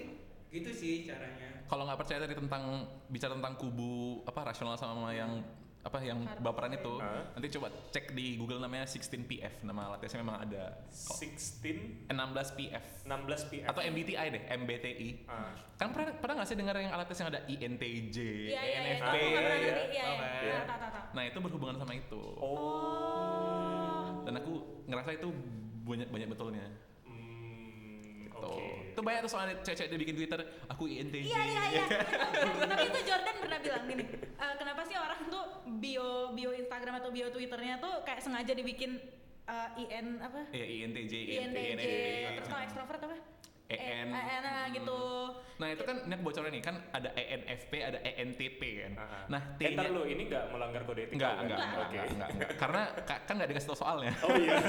[0.54, 1.50] gitu sih caranya.
[1.68, 2.64] Kalau nggak percaya tadi tentang
[3.12, 5.44] bicara tentang kubu apa rasional sama yang
[5.86, 6.42] apa yang Hard.
[6.42, 7.30] baperan itu, Hah?
[7.38, 10.82] nanti coba cek di Google namanya 16PF nama alatnya memang ada.
[10.90, 11.22] Kok.
[11.22, 13.66] 16 16PF 16 PM.
[13.70, 15.10] atau MBTI deh, MBTI.
[15.30, 15.54] Ah.
[15.78, 18.18] Kan pernah pernah nggak sih dengar yang alat tes yang ada INTJ.
[18.50, 19.30] ENFP, ya?
[19.30, 19.76] Iya iya.
[19.94, 20.60] Iya.
[21.14, 22.22] Nah itu berhubungan sama itu.
[22.42, 24.26] Oh.
[24.26, 24.54] Dan aku
[24.90, 25.30] ngerasa itu
[25.86, 26.66] banyak banyak betulnya.
[27.06, 28.58] Hmm, Tuh.
[28.58, 28.75] oke.
[28.96, 30.40] Itu banyak tuh soalnya cewek-cewek dia bikin Twitter,
[30.72, 31.28] aku INTJ.
[31.28, 31.84] Iya iya iya.
[32.72, 35.44] Tapi itu Jordan pernah bilang gini, "Eh, kenapa sih orang tuh
[35.84, 38.96] bio bio Instagram atau bio Twitternya tuh kayak sengaja dibikin
[39.46, 40.48] eh, IN apa?
[40.56, 41.84] Iya INTJ, INTJ.
[42.40, 43.18] Terus kalau ekstrovert apa?
[43.66, 44.14] EN.
[44.14, 45.02] Eh, EN ah, gitu.
[45.58, 48.92] Nah itu kan ini aku bocorin nih kan ada ENFP, ada ENTP kan.
[48.94, 49.24] Ah, ah.
[49.26, 51.44] Nah Eh, T-nya ntar lu ini nggak melanggar kode etika enggak, kan?
[51.44, 51.90] enggak, enggak, Oke.
[51.90, 52.50] enggak, enggak, enggak.
[52.62, 54.14] Karena ka- kan enggak dikasih tau soalnya.
[54.24, 54.56] Oh iya.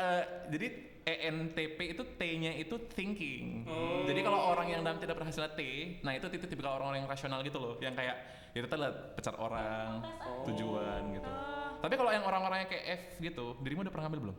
[0.00, 3.66] Eh, jadi ENTP itu T-nya itu thinking.
[3.66, 4.06] Oh.
[4.06, 5.60] Jadi kalau orang yang dalam tidak berhasilnya T,
[6.00, 8.16] nah itu tipe tipikal orang-orang yang rasional gitu loh, yang kayak
[8.50, 8.82] itu tadi
[9.18, 10.46] pecat orang, Oh.
[10.46, 11.26] tujuan gitu.
[11.26, 11.78] Oh.
[11.80, 14.36] Tapi kalau yang orang-orang yang kayak F gitu, dirimu udah pernah ngambil belum?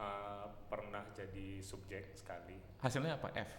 [0.00, 3.28] Uh, pernah jadi subjek sekali, Hasilnya apa?
[3.36, 3.50] F.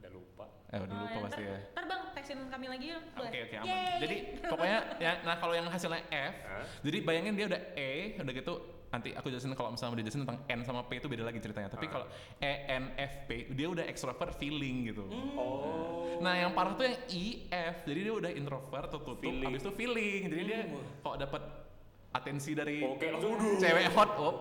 [0.00, 0.46] udah lupa.
[0.70, 1.58] Eh, udah Oh, lupa ya, pasti ya.
[1.72, 2.02] Ntar bang,
[2.46, 3.02] kami lagi yuk.
[3.16, 3.76] Oke oke aman.
[4.02, 6.64] Jadi pokoknya ya nah kalau yang hasilnya F, Hah?
[6.82, 8.54] jadi bayangin dia udah E, udah gitu
[8.86, 11.68] nanti aku jelasin kalau misalnya mau dijelasin tentang N sama P itu beda lagi ceritanya.
[11.68, 11.92] Tapi Ah.
[11.92, 12.06] kalau
[12.38, 15.04] E N F P dia udah extrovert feeling gitu.
[15.34, 16.16] Oh.
[16.18, 19.44] Nah yang parah tuh yang I F, jadi dia udah introvert tertutup, Feeling.
[19.44, 20.20] habis itu feeling.
[20.26, 21.02] Jadi dia Hmm.
[21.02, 21.42] kok dapat
[22.10, 23.60] atensi dari Oke, udah.
[23.60, 24.36] cewek hot, op.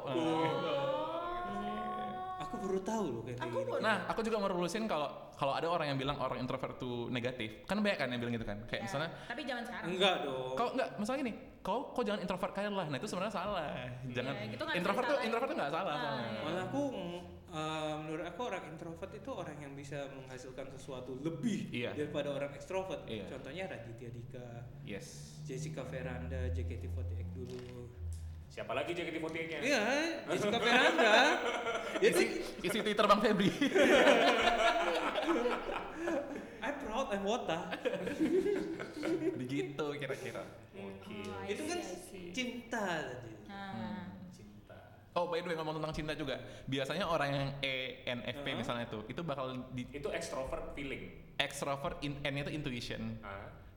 [2.37, 3.67] Aku baru tahu loh kayak Aku gini.
[3.67, 7.09] baru- Nah, aku juga mau lulusin kalau kalau ada orang yang bilang orang introvert itu
[7.09, 8.57] negatif, kan banyak kan yang bilang gitu kan.
[8.65, 9.87] Kayak Ya, misalnya Tapi jangan sekarang.
[9.89, 10.55] Enggak dong.
[10.55, 11.33] Kau enggak, masalah gini,
[11.65, 12.85] kau kau jangan introvert kalian lah.
[12.85, 13.73] Nah, itu sebenarnya salah.
[14.05, 16.29] Jangan gitu nggak bisa introvert tuh introvert tuh enggak salah Ah, soalnya.
[16.29, 16.41] iya.
[16.45, 16.81] Malah aku
[17.49, 21.91] eh, menurut aku orang introvert itu orang yang bisa menghasilkan sesuatu lebih Iya.
[21.91, 23.01] daripada orang ekstrovert.
[23.09, 23.25] Iya.
[23.27, 24.47] Contohnya Raditya Dika,
[24.85, 25.41] Yes.
[25.41, 27.89] Jessica Veranda, JKT48 dulu.
[28.45, 29.59] Siapa lagi JKT48-nya?
[29.59, 29.81] Iya,
[30.27, 31.13] Jessica Veranda.
[32.03, 32.23] Jadi
[32.61, 33.49] Isi Twitter Bang Febri.
[36.61, 37.59] I'm proud I'm Wota.
[39.35, 40.43] Begitu kira-kira.
[40.75, 41.15] Oke.
[41.23, 41.79] Oh, Itu kan
[42.31, 43.31] cinta tadi.
[43.45, 44.11] Nah.
[44.29, 44.75] Cinta.
[45.11, 46.35] Oh, by the way ngomong tentang cinta juga.
[46.65, 48.59] Biasanya orang yang ENFP Uh-huh.
[48.59, 51.07] misalnya itu, itu bakal di Itu extrovert feeling.
[51.35, 53.19] extrovert in N-nya itu intuition.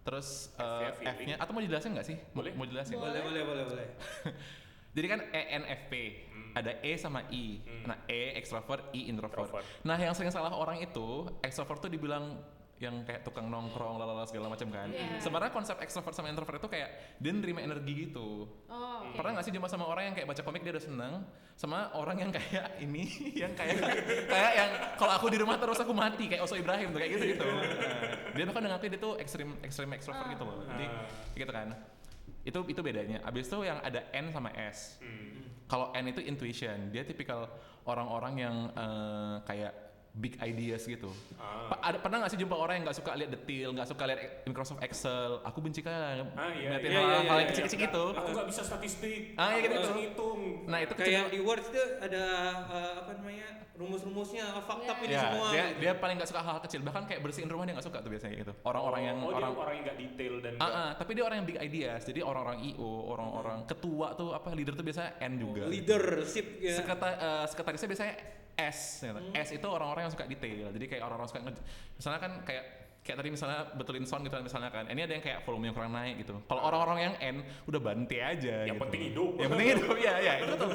[0.02, 1.14] Terus F-nya eh.
[1.14, 2.16] F-nya atau mau dijelasin nggak sih?
[2.32, 2.52] Mau, Boleh.
[2.54, 2.96] mau jelasin?
[2.96, 3.86] Boleh, boleh, boleh, boleh.
[4.96, 5.92] Jadi kan ENFP,
[6.32, 6.52] Hmm.
[6.56, 7.60] ada E sama I.
[7.60, 7.84] Hmm.
[7.86, 9.46] Nah, E extrovert, I introvert.
[9.46, 9.66] Introvert.
[9.84, 12.40] Nah, yang sering salah orang itu, extrovert tuh dibilang
[12.78, 14.86] yang kayak tukang nongkrong, lalala segala macam kan.
[14.94, 15.18] Iya.
[15.18, 18.46] Sebenarnya konsep extrovert sama introvert itu kayak dia nerima energi gitu.
[18.70, 19.18] Oh, oke.
[19.18, 21.14] Pernah gak sih jumpa sama orang yang kayak baca komik dia udah seneng
[21.58, 23.82] sama orang yang kayak ini yang kayak
[24.30, 27.24] kayak yang kalau aku di rumah terus aku mati kayak Oso Ibrahim tuh kayak gitu
[27.34, 27.46] gitu.
[28.38, 30.62] dia bahkan ngakuin dia tuh ekstrim ekstrim extrovert gitu loh.
[30.70, 31.34] Jadi Ah.
[31.34, 31.68] gitu kan.
[32.46, 33.26] Itu itu bedanya.
[33.26, 35.02] Abis itu yang ada N sama S.
[35.02, 35.50] Hmm.
[35.66, 37.50] Kalau N itu intuition, dia tipikal
[37.84, 39.74] orang-orang yang eh, kayak
[40.12, 41.12] big ideas gitu.
[41.36, 41.78] Ah.
[41.78, 44.80] Ada pernah nggak sih jumpa orang yang nggak suka lihat detail, nggak suka lihat Microsoft
[44.82, 45.30] Excel?
[45.44, 47.48] Aku benci kan Ah, iya, ngeliatin iya, hal, iya, hal iya, yang iya.
[47.52, 48.04] kecil-kecil gitu.
[48.16, 49.20] Aku nggak bisa statistik.
[49.36, 49.82] Ah, iya, gitu, gitu.
[49.84, 50.40] bisa ngitung.
[50.66, 52.24] Nah itu Kayak di Word itu ada
[52.66, 55.04] eh, apa namanya rumus-rumusnya, fakta Iya.
[55.06, 55.48] ini ya, semua.
[55.48, 55.78] dia gitu.
[55.78, 56.80] dia paling nggak suka hal-hal kecil.
[56.82, 58.52] Bahkan kayak bersihin rumah dia nggak suka tuh biasanya gitu.
[58.66, 61.36] Orang-orang yang oh, orang dia orang yang nggak detail dan Ah, ah, tapi dia orang
[61.38, 62.02] yang big ideas.
[62.02, 65.70] Jadi orang-orang IO, orang-orang ketua tuh apa leader tuh biasanya N juga.
[65.70, 66.74] leadership ya.
[66.74, 68.14] Sekretar, eh, sekretarisnya biasanya
[68.58, 69.00] S.
[69.00, 69.14] gitu.
[69.14, 69.32] Hmm.
[69.32, 70.68] S itu orang-orang yang suka detail.
[70.68, 71.62] Jadi kayak orang-orang suka nge-
[71.94, 72.64] misalnya kan kayak
[72.98, 74.84] kayak tadi misalnya betulin sound gitu kan misalnya kan.
[74.84, 76.34] Ini ada yang kayak volume yang kurang naik gitu.
[76.44, 78.82] Kalau orang-orang yang N udah bantai aja Yang gitu.
[78.84, 79.30] penting hidup.
[79.38, 80.70] Yang penting hidup ya ya itu tuh.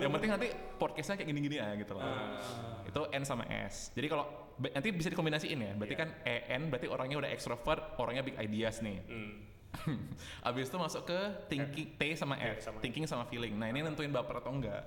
[0.00, 2.00] yang penting nanti podcastnya kayak gini-gini ya gitu loh.
[2.00, 2.86] Ah.
[2.86, 3.92] Itu N sama S.
[3.92, 4.24] Jadi kalau
[4.56, 5.72] nanti bisa dikombinasiin ya.
[5.74, 6.00] Berarti Iya.
[6.00, 9.02] kan EN berarti orangnya udah extrovert, orangnya big ideas nih.
[9.04, 9.34] Hmm.
[10.48, 11.18] Abis itu masuk ke
[11.50, 13.58] thinking T sama T F, sama thinking sama feeling.
[13.58, 14.82] Nah ini nentuin baper atau enggak.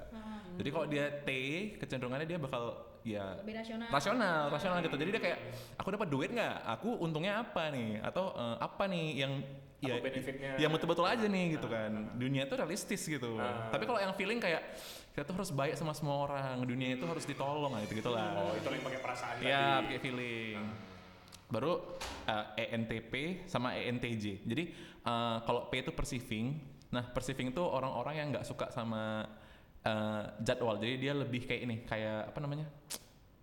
[0.58, 1.30] Jadi kalau dia T,
[1.78, 2.64] kecenderungannya dia bakal
[3.06, 3.88] ya Lebih rasional.
[3.88, 4.98] rasional, rasional gitu.
[4.98, 5.40] Jadi dia kayak
[5.78, 6.56] aku dapat duit nggak?
[6.76, 8.02] Aku untungnya apa nih?
[8.02, 9.34] Atau eh, apa nih yang
[9.78, 10.52] ya Apa benefitnya?
[10.58, 11.92] yang betul-betul aja nih gitu Ah, kan.
[12.18, 13.38] Dunia itu realistis gitu.
[13.38, 13.70] Ah.
[13.70, 14.66] Tapi kalau yang feeling kayak
[15.14, 18.34] kita tuh harus baik sama semua orang, dunia itu harus ditolong gitu gitulah.
[18.36, 19.86] Oh, itu yang pakai perasaan Iya, tadi.
[19.88, 20.58] pakai feeling.
[21.48, 21.74] Baru
[22.28, 23.14] uh, ENTP
[23.48, 24.44] sama ENTJ.
[24.44, 24.64] Jadi
[25.06, 26.60] uh, kalau P itu perceiving.
[26.88, 29.24] Nah, perceiving itu orang-orang yang nggak suka sama
[29.88, 30.76] uh, jadwal.
[30.76, 32.68] Jadi dia lebih kayak ini, kayak apa namanya?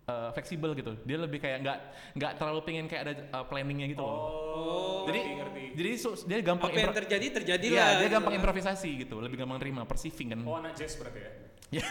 [0.05, 0.93] Uh, fleksibel gitu.
[1.01, 1.77] Dia lebih kayak nggak
[2.13, 4.13] nggak terlalu pengen kayak ada uh, planningnya gitu loh.
[4.13, 5.63] Oh, jadi Jadi ngerti.
[5.73, 7.73] jadi su- dia gampang apa yang terjadi terjadilah.
[7.73, 8.41] Iya, dia gitu gampang kan.
[8.45, 10.39] improvisasi gitu, lebih gampang terima, perceiving kan.
[10.45, 11.31] Oh, anak jazz berarti ya?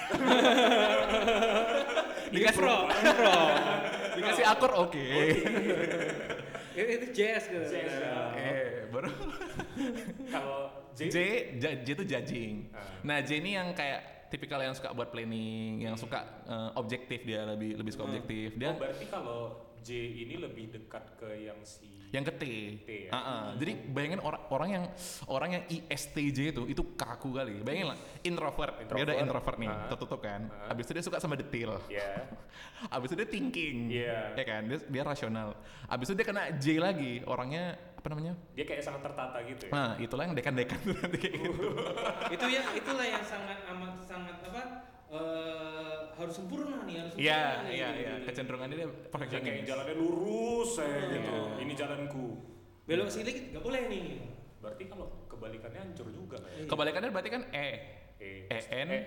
[2.30, 3.36] Dikasih Pro, pro.
[4.14, 4.98] dikasih akor oke.
[6.78, 7.62] itu, itu jazz gitu.
[7.66, 8.10] Jazz, ya.
[8.30, 8.50] Oke,
[8.90, 9.10] baru
[10.30, 10.58] Kalau
[10.94, 11.16] J, J,
[11.58, 12.54] J, J itu judging.
[12.70, 12.78] Ah.
[13.02, 17.46] Nah J ini yang kayak tipikal yang suka buat planning, yang suka eh, objektif dia
[17.46, 18.10] lebih lebih suka Hmm.
[18.10, 18.48] objektif.
[18.50, 19.40] oh, Dia berarti kalau
[19.78, 22.44] J ini lebih dekat ke yang si yang ke T.
[22.80, 23.10] T ya?
[23.10, 23.44] Ah, ah.
[23.54, 24.84] Jadi bayangin orang orang yang
[25.26, 27.58] orang yang ISTJ itu itu kaku kali.
[27.60, 29.18] Bayangin lah introvert, dia udah Introvert.
[29.20, 29.88] introvert nih, Ah.
[29.90, 30.40] tertutup kan.
[30.48, 30.70] Ah.
[30.70, 31.82] Habis itu dia suka sama detail.
[31.90, 32.22] Ya.
[32.94, 33.76] Habis itu dia thinking.
[33.90, 34.18] Iya.
[34.32, 34.62] Ya kan?
[34.64, 35.48] Dia, dia rasional.
[35.84, 38.36] Habis itu dia kena J lagi, orangnya apa namanya?
[38.52, 39.72] Dia kayak sangat tertata gitu ya.
[39.72, 41.56] Nah, itulah yang dekan-dekan tuh nanti kayak gitu.
[42.36, 44.62] itu ya itulah yang sangat amat sangat apa
[45.08, 48.12] eh, harus sempurna nih harus sempurna Iya, nih, iya, gitu, iya.
[48.20, 48.26] gitu.
[48.28, 51.32] Kecenderungannya dia Dia kayak jalannya lurus saya Oh, gitu.
[51.32, 51.62] iya.
[51.64, 52.26] Ini jalanku.
[52.84, 54.02] belok sini nggak boleh nih
[54.60, 56.52] Berarti kalau kebalikannya hancur juga kan?
[56.60, 56.68] Iya.
[56.68, 57.68] Kebalikannya berarti kan E.
[58.20, 58.88] E, EN.
[58.92, 59.00] E,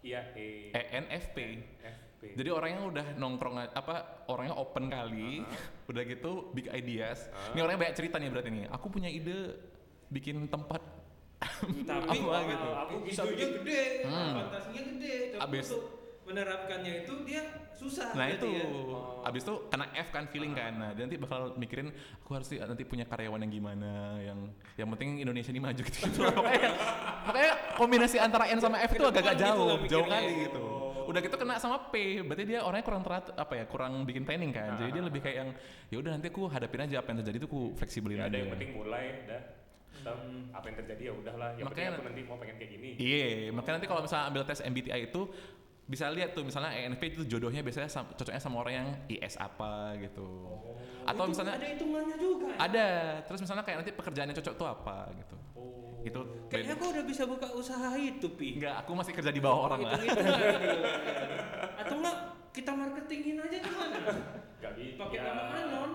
[0.00, 0.72] iya E.
[0.72, 1.36] ENFP.
[1.84, 1.96] F.
[2.00, 2.07] P.
[2.18, 3.94] Jadi orangnya udah nongkrong apa
[4.26, 5.46] orangnya open kali,
[5.90, 7.30] udah gitu big ideas.
[7.30, 7.54] Ah.
[7.54, 8.64] Ini orangnya banyak cerita nih berarti nih.
[8.68, 9.54] Aku punya ide
[10.08, 10.82] bikin tempat
[11.84, 12.68] tapi apa gitu.
[12.76, 14.34] aku bisa bikin- gede Hmm.
[14.42, 15.82] fantasinya gede tapi Abis- untuk
[16.24, 18.66] menerapkannya itu dia susah Nah itu, ya.
[18.66, 19.22] Oh.
[19.22, 20.74] abis itu kena F kan feeling kan.
[20.74, 24.38] Nah dia nanti bakal mikirin aku harus nanti punya karyawan yang gimana, yang
[24.74, 25.98] yang penting Indonesia ini maju gitu.
[26.04, 26.20] gitu.
[26.26, 26.70] makanya,
[27.24, 30.64] makanya kombinasi antara N sama F itu agak-agak gitu jauh, jauh kali gitu.
[31.08, 34.52] Udah gitu kena sama P, berarti dia orangnya kurang teratur apa ya, kurang bikin planning
[34.52, 34.76] kan.
[34.76, 35.50] Jadi dia lebih kayak yang
[35.88, 38.38] ya udah nanti aku hadapin aja apa yang terjadi itu aku fleksibelin ya ada aja.
[38.38, 39.42] yang penting mulai dah
[39.88, 40.14] Tetap
[40.52, 43.26] apa yang terjadi ya udahlah yang penting Makanya- aku nanti mau pengen kayak gini Iya,
[43.50, 45.20] makanya nanti kalau misalnya ambil tes MBTI itu
[45.82, 49.96] bisa lihat tuh misalnya ENFP itu jodohnya biasanya sam- cocoknya sama orang yang IS apa
[49.96, 50.28] gitu.
[51.02, 52.56] Atau Itu misalnya ada hitungannya juga ya?
[52.60, 52.86] ada,
[53.24, 55.36] terus misalnya kayak nanti pekerjaan yang cocok tuh apa gitu.
[55.58, 59.42] Oh Itu kayaknya kok udah bisa buka usaha itu pi Enggak, aku masih kerja di
[59.42, 59.98] bawah orang lah.
[61.76, 62.16] Atau enggak
[62.54, 63.98] kita marketingin aja gimana
[64.58, 65.92] Gak bisa pakai nama anon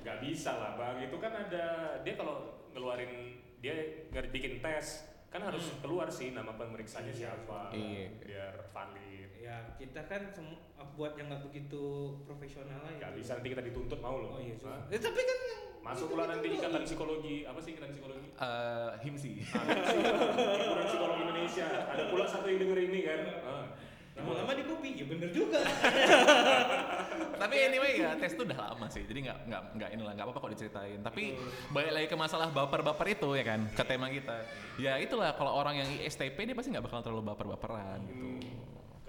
[0.00, 1.64] Gak bisa lah bang, itu kan ada
[2.00, 2.36] dia kalau
[2.70, 3.74] ngeluarin dia
[4.10, 7.18] nggak bikin tes kan harus keluar sih nama pemeriksanya Iya.
[7.32, 8.06] siapa Iya.
[8.20, 9.23] biar valid.
[9.44, 10.56] Ya kita kan semu-
[10.94, 11.84] buat yang nggak begitu
[12.22, 13.18] profesional lah Gak gitu.
[13.20, 14.30] bisa nanti kita dituntut mau loh.
[14.30, 14.80] oh iya Hah?
[14.88, 15.38] Eh, tapi kan
[15.82, 16.56] Masuk pula nanti dulu.
[16.56, 18.28] ikatan psikologi apa sih ikatan psikologi?
[18.32, 19.32] Eh, himsi.
[19.44, 21.66] Himpunan psikologi Indonesia.
[21.84, 23.20] Ada pula satu yang denger ini kan.
[23.44, 23.66] Ah.
[24.14, 25.58] lama-lama di kopi ya bener juga
[27.42, 30.40] Tapi anyway ya tes itu udah lama sih, jadi nggak nggak nggak inilah nggak apa-apa
[30.40, 31.00] kok diceritain.
[31.02, 31.34] Tapi
[31.68, 34.38] balik lagi ke masalah baper-baper itu ya kan, ke tema kita.
[34.78, 38.46] Ya itulah kalau orang yang ISTP dia pasti nggak bakal terlalu baper-baperan gitu.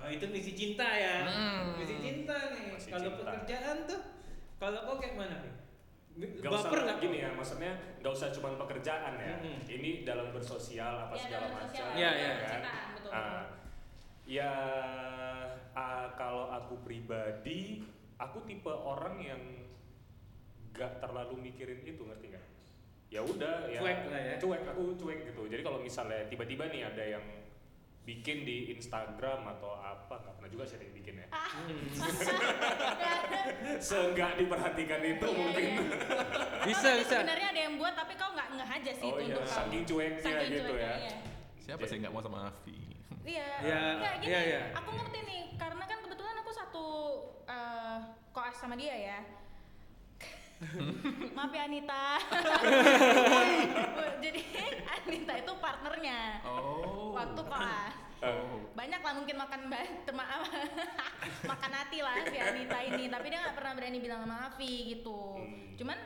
[0.06, 1.82] Kalau itu misi cinta ya Hmm.
[1.82, 4.02] misi cinta nih kalau pekerjaan tuh
[4.62, 5.54] kalau kau kayak mana nih
[6.16, 9.36] Gak usah baper nggak gini ya, maksudnya gak usah cuma pekerjaan ya.
[9.36, 9.68] Mm-mm.
[9.68, 11.86] Ini dalam bersosial apa Ya, segala macam.
[11.92, 12.32] Iya, iya.
[12.40, 12.62] kan?
[12.96, 13.12] betul.
[13.12, 13.44] Ah,
[14.24, 14.52] ya
[15.76, 17.84] ah, kalau aku pribadi,
[18.16, 19.42] aku tipe orang yang
[20.72, 22.46] gak terlalu mikirin itu ngerti nggak?
[23.12, 23.84] Ya udah ya.
[23.84, 24.36] Cuek lah ya.
[24.40, 25.42] Cuek, aku cuek gitu.
[25.52, 27.26] Jadi kalau misalnya tiba-tiba nih ada yang
[28.06, 31.28] bikin di Instagram atau apa nggak pernah juga sih yang bikin ya.
[31.34, 31.86] Hmm.
[33.82, 35.66] Seenggak diperhatikan itu Iya, mungkin.
[35.66, 35.82] iya.
[36.68, 39.28] bisa bisa Sebenarnya ada yang buat tapi kau nggak ngeh aja sih Oh itu iya,
[39.32, 39.58] untuk kamu.
[39.58, 40.96] saking cueknya Saking gitu cueknya, ya.
[41.02, 41.16] iya.
[41.58, 42.78] Siapa sih nggak mau sama Afi?
[43.26, 44.62] Iya, Ya, Nggak, gini, iya, iya.
[44.78, 46.86] aku ngerti nih, karena kan kebetulan aku satu
[47.44, 47.98] eh,
[48.30, 49.20] koas sama dia ya.
[51.36, 52.16] Maaf ya Anita.
[54.24, 54.42] Jadi
[54.88, 57.12] Anita itu partnernya Oh.
[57.12, 57.94] waktu koas.
[58.24, 58.64] Oh.
[58.74, 59.62] Banyak lah mungkin makan
[60.08, 60.48] tema-
[61.52, 65.36] makan hati lah si Anita ini, tapi dia nggak pernah berani bilang sama Afi gitu.
[65.38, 65.76] Hmm.
[65.76, 65.98] Cuman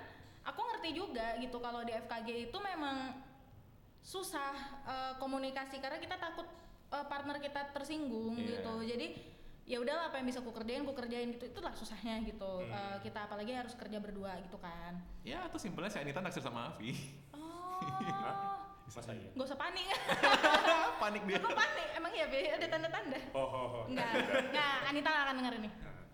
[0.43, 3.21] aku ngerti juga gitu kalau di FKG itu memang
[4.01, 6.49] susah eh, komunikasi karena kita takut
[6.89, 8.59] eh, partner kita tersinggung Iya.
[8.59, 8.73] gitu.
[8.83, 9.07] Jadi
[9.69, 12.65] ya udahlah apa yang bisa ku kerjain ku kerjain gitu itulah susahnya gitu.
[12.65, 12.73] Hmm.
[12.73, 14.97] Eh, kita apalagi harus kerja berdua gitu kan.
[15.21, 16.97] Ya atau simpelnya si Anita naksir sama Afi.
[17.37, 17.77] Oh.
[18.89, 19.29] Masa iya?
[19.37, 19.85] Gak usah panik.
[21.05, 21.37] Panik dia.
[21.37, 21.87] Kok panik?
[21.93, 22.41] Emang iya Be?
[22.49, 23.21] ada tanda-tanda?
[23.37, 23.83] Oh, oh, oh.
[23.85, 24.17] Enggak,
[24.49, 25.69] enggak, Anita nggak akan denger ini.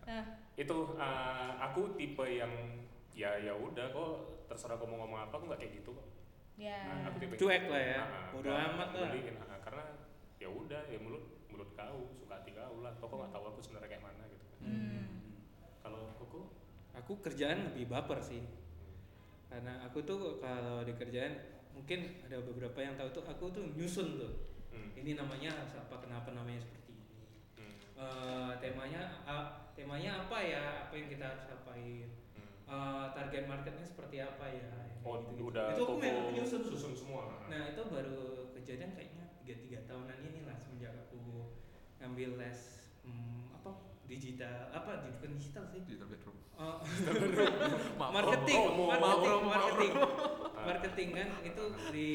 [0.05, 0.23] Eh,
[0.59, 2.51] itu uh, aku tipe yang
[3.15, 4.13] ya ya udah kok
[4.51, 6.07] terserah kamu ngomong apa aku nggak kayak gitu kok
[6.59, 6.79] ya.
[6.83, 9.09] Nah, aku tipe Cuek lah ya, Ah, ah, nggak amat lah.
[9.15, 9.83] ah, ah, karena
[10.35, 11.23] ya udah ya mulut
[11.55, 12.91] mulut kau suka hati kau lah.
[12.99, 14.59] Kok nggak tahu aku sebenarnya kayak mana gitu kan.
[14.67, 15.07] Hmm.
[15.79, 16.51] kalau koko
[16.91, 18.43] aku kerjaan lebih baper sih.
[19.47, 21.31] Karena aku tuh kalau di kerjaan
[21.71, 24.51] mungkin ada beberapa yang tahu tuh aku tuh nyusun tuh.
[24.75, 27.23] Hmm, ini namanya harus apa kenapa namanya seperti ini.
[27.55, 32.51] Hmm, Eh, temanya ah, temanya apa ya apa yang kita harus apain hmm.
[32.67, 34.67] Eh, target marketnya seperti apa ya
[35.05, 35.53] oh gitu-gitu.
[35.53, 36.61] udah itu aku memang nyusun.
[36.65, 37.45] susun semua.
[37.45, 41.53] Nah itu baru kejadian kayaknya tiga tiga tahunan ini lah semenjak aku
[42.01, 42.59] ngambil les
[43.01, 43.71] hmm, apa
[44.05, 46.37] digital apa di bukan digital sih Digital bedroom.
[47.99, 48.57] Marketing.
[48.57, 50.63] Oh, marketing, marketing, Ah.
[50.69, 52.09] marketing kan itu di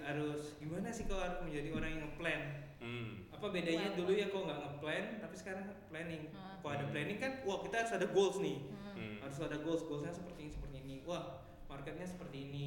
[0.00, 2.42] harus gimana sih kalau harus menjadi orang yang ngeplan?
[2.80, 3.10] hmm.
[3.30, 6.22] Apa bedanya Wah, dulu ya kok nggak ngeplan, tapi sekarang planning.
[6.32, 6.58] Ah.
[6.58, 8.94] Kalau ada planning kan, wah kita harus ada goals nih, Hmm.
[8.96, 9.16] Hmm.
[9.22, 10.96] harus ada goals, goalsnya seperti ini, seperti ini.
[11.04, 11.22] Wah
[11.66, 12.66] marketnya seperti ini.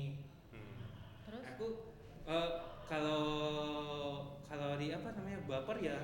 [0.54, 0.78] Hmm.
[1.26, 1.44] Terus?
[1.52, 1.66] Aku
[2.28, 2.50] eh,
[2.88, 3.24] kalau
[4.48, 5.98] kalau di apa namanya baper ya,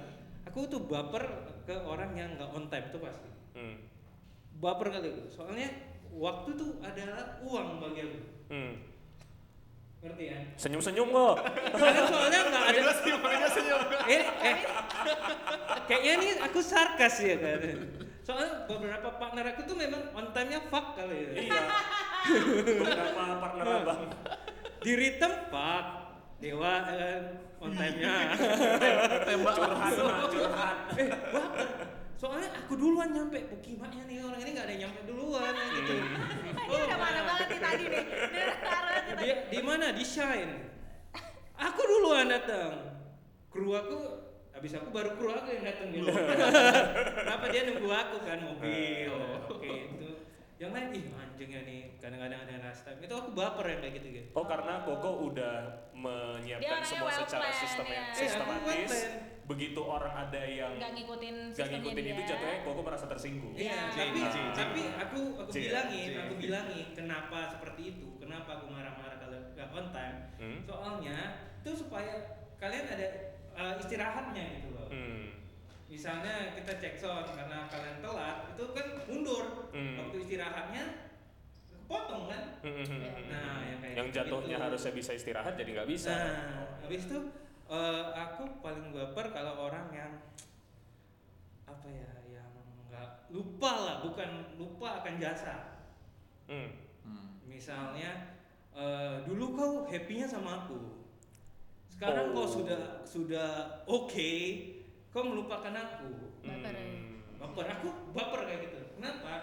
[0.48, 1.24] aku tuh baper
[1.64, 3.30] ke orang yang nggak on time tuh pasti.
[3.56, 3.78] Hmm.
[4.60, 5.68] Baper kali itu, soalnya
[6.14, 8.20] waktu tuh adalah uang bagi aku.
[8.54, 8.74] Hmm.
[10.04, 10.40] ngerti ya?
[10.60, 11.36] Senyum-senyum kok.
[11.80, 12.82] Karena soalnya nggak ada
[14.04, 14.58] eh, eh,
[15.88, 17.60] kayaknya nih aku sarkas ya kan
[18.24, 21.32] soalnya beberapa partner aku tuh memang on time nya fuck kali ya.
[21.44, 21.62] Iya.
[22.80, 24.02] Beberapa partner abang.
[24.80, 26.03] Di tempat
[26.44, 27.20] dewa eh,
[27.64, 28.36] on time nya
[29.24, 30.78] Tembak curhat mah curhat.
[31.00, 31.68] Eh baper
[32.24, 33.36] soalnya aku duluan nyampe.
[33.52, 35.94] Pukimaknya nih orang ini nggak ada yang nyampe duluan gitu.
[36.56, 38.06] Dia udah mana banget nih tadi nih.
[39.20, 39.86] Dia di mana?
[39.92, 40.56] Di shine.
[41.60, 42.96] Aku duluan datang.
[43.52, 44.00] Kru aku
[44.56, 46.08] habis aku baru kru aku yang datang gitu.
[46.12, 49.12] Kenapa dia nunggu aku kan mobil.
[49.52, 49.68] Oke.
[49.92, 50.03] itu
[50.64, 53.94] yang lain ih anjing ya nih kadang-kadang ada last time itu aku baper ya kayak
[54.00, 55.56] gitu gitu Oh karena Koko udah
[55.92, 58.00] Dia menyiapkan orangnya semua well secara planned, sistem ya.
[58.00, 58.88] Eh, sistematis.
[58.88, 59.18] planned.
[59.44, 62.30] Begitu orang ada yang Nggak ngikutin nggak sistemnya ngikutin itu dia.
[62.32, 63.54] jatuhnya Koko merasa tersinggung.
[63.54, 63.84] Iya, Iya.
[63.92, 64.38] tapi J, J, J.
[64.56, 66.16] tapi aku aku J, bilangin, J.
[66.18, 70.18] aku bilangin kenapa seperti itu, kenapa aku marah-marah kalau nggak on time.
[70.40, 70.60] Hmm?
[70.64, 71.18] Soalnya
[71.60, 72.14] itu supaya
[72.56, 73.08] kalian ada
[73.52, 74.88] uh, istirahatnya gitu loh.
[74.88, 75.43] Hmm.
[75.94, 79.70] Misalnya kita cek sound karena kalian telat, itu kan mundur.
[79.70, 80.02] Hmm.
[80.02, 80.84] Waktu istirahatnya
[81.70, 82.44] kepotong kan?
[82.66, 83.26] Hmm, hmm, hmm, hmm.
[83.30, 84.66] Nah, yang kayak yang jatuhnya gitu.
[84.66, 86.10] harusnya bisa istirahat jadi nggak bisa.
[86.10, 87.18] Nah, habis itu
[87.70, 90.12] eh, aku paling baper kalau orang yang
[91.70, 92.50] apa ya, yang
[92.90, 95.86] nggak lupa lah, bukan lupa akan jasa.
[96.50, 96.74] Hmm.
[97.06, 97.38] Hmm.
[97.46, 98.42] Misalnya
[98.74, 101.06] eh, dulu kau happy-nya sama aku,
[101.86, 102.50] sekarang kau Oh.
[102.50, 103.50] sudah sudah
[103.86, 104.34] oke,
[105.14, 106.10] kau melupakan aku.
[106.42, 106.84] Baper ya.
[106.84, 107.22] Hmm.
[107.38, 108.80] Baper, aku baper kayak gitu.
[108.98, 109.34] Kenapa?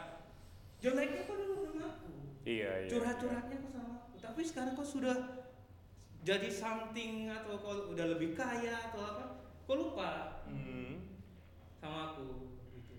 [0.80, 2.10] Jeleknya kau dulu sama aku,
[2.42, 2.88] Iya, iya.
[2.88, 5.16] curhat-curhatnya kau sama aku, tapi sekarang kau sudah
[6.20, 9.24] jadi something atau kau udah lebih kaya atau apa,
[9.62, 11.04] kau lupa Hmm.
[11.76, 12.56] sama aku.
[12.74, 12.96] Gitu.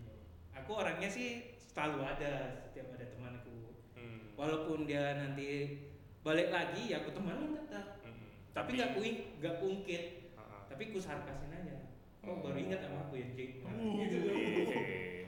[0.54, 3.74] Aku orangnya sih selalu ada setiap ada temanku.
[3.94, 4.34] Hmm.
[4.36, 5.78] walaupun dia nanti
[6.22, 8.30] balik lagi ya aku temanin tetap Hmm.
[8.52, 10.04] tapi nggak kuing nggak ungkit
[10.34, 10.66] ah.
[10.66, 11.91] tapi ku sarkasin aja
[12.24, 13.98] oh baru ingat sama aku ya Jake Nah, Uh.
[14.00, 14.18] gitu.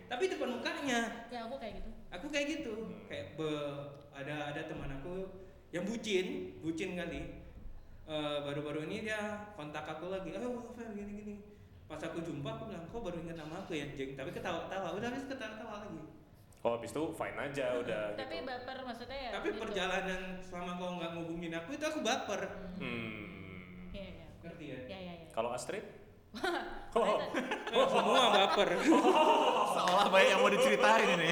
[0.06, 1.90] Tapi depan mukanya Ya aku kayak gitu.
[2.08, 3.02] aku kayak gitu Hmm.
[3.06, 3.82] kayak be-
[4.12, 5.26] ada ada teman aku
[5.70, 6.28] yang bucin
[6.60, 7.42] bucin kali
[8.04, 9.16] Eh, baru-baru ini dia
[9.54, 11.36] kontak aku lagi ayo Fer gini gini
[11.86, 15.08] pas aku jumpa aku bilang kok baru ingat nama aku ya Jeng tapi ketawa-tawa udah
[15.08, 16.04] habis ketawa-tawa lagi
[16.60, 18.44] Oh, habis itu fine aja udah Tapi gitu.
[18.46, 19.32] baper maksudnya ya.
[19.32, 19.60] tapi gitu.
[19.62, 22.42] perjalanan selama kau nggak ngubungin aku itu aku baper
[22.76, 23.24] Hmm.
[23.90, 24.28] Iya iya.
[24.42, 25.28] ngerti ya Iya iya iya.
[25.32, 25.88] Kalau Astrid?
[26.94, 27.18] Oh.
[27.74, 28.70] Oh, semua baper.
[29.74, 31.32] Seolah banyak yang mau diceritain ini.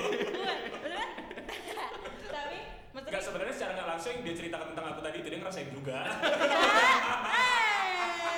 [2.27, 2.57] Tapi
[2.91, 5.69] maksudnya Enggak sebenarnya secara nggak langsung yang dia ceritakan tentang aku tadi itu dia ngerasain
[5.69, 5.99] juga.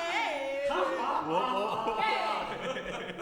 [0.09, 0.67] Hey.
[1.23, 1.95] Wow.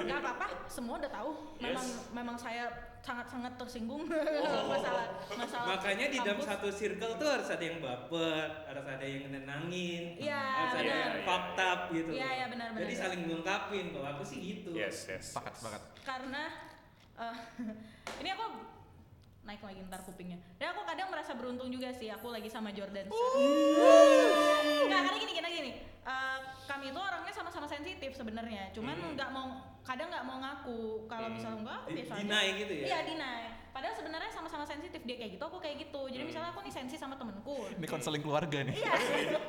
[0.02, 1.30] Gak apa-apa, semua udah tahu.
[1.60, 2.10] Memang Yes.
[2.10, 2.66] memang saya
[3.02, 4.70] sangat-sangat tersinggung Oh.
[4.74, 5.68] masalah masalah.
[5.74, 10.38] Makanya di dalam satu circle tuh harus ada yang baper, harus ada yang nenangin, Iya,
[10.38, 12.12] harus ada yang fucked up gitu.
[12.14, 12.82] Iya, iya, benar, benar.
[12.86, 13.86] Jadi saling melengkapin.
[13.90, 14.70] Kalau aku sih gitu.
[14.72, 15.34] Yes, yes.
[15.34, 15.82] Sepakat, sepakat.
[16.02, 16.44] Karena
[17.18, 17.36] eh,
[18.22, 18.46] ini aku
[19.42, 20.38] naik lagi ntar kupingnya.
[20.56, 22.08] Dan aku kadang merasa beruntung juga sih.
[22.08, 23.10] Aku lagi sama Jordan.
[23.10, 24.86] sekarang.
[24.86, 25.72] Nggak, karena gini, gini, gini.
[26.02, 28.70] Eh, kami itu orangnya sama-sama sensitif sebenarnya.
[28.72, 29.14] Cuman Hmm.
[29.14, 30.82] nggak mau, kadang nggak mau ngaku.
[31.06, 31.36] Kalau Hmm.
[31.36, 32.22] misalnya enggak, Di- biasa aja.
[32.22, 32.86] deny gitu ya?
[32.88, 33.42] Iya, deny.
[33.72, 35.00] Padahal sebenarnya sama-sama sensitif.
[35.02, 36.02] Dia kayak gitu, aku kayak gitu.
[36.06, 36.30] Jadi Hmm.
[36.30, 37.58] misalnya aku nih sensi sama temenku.
[37.72, 38.76] Ini konseling keluarga nih.
[38.76, 38.94] Iya.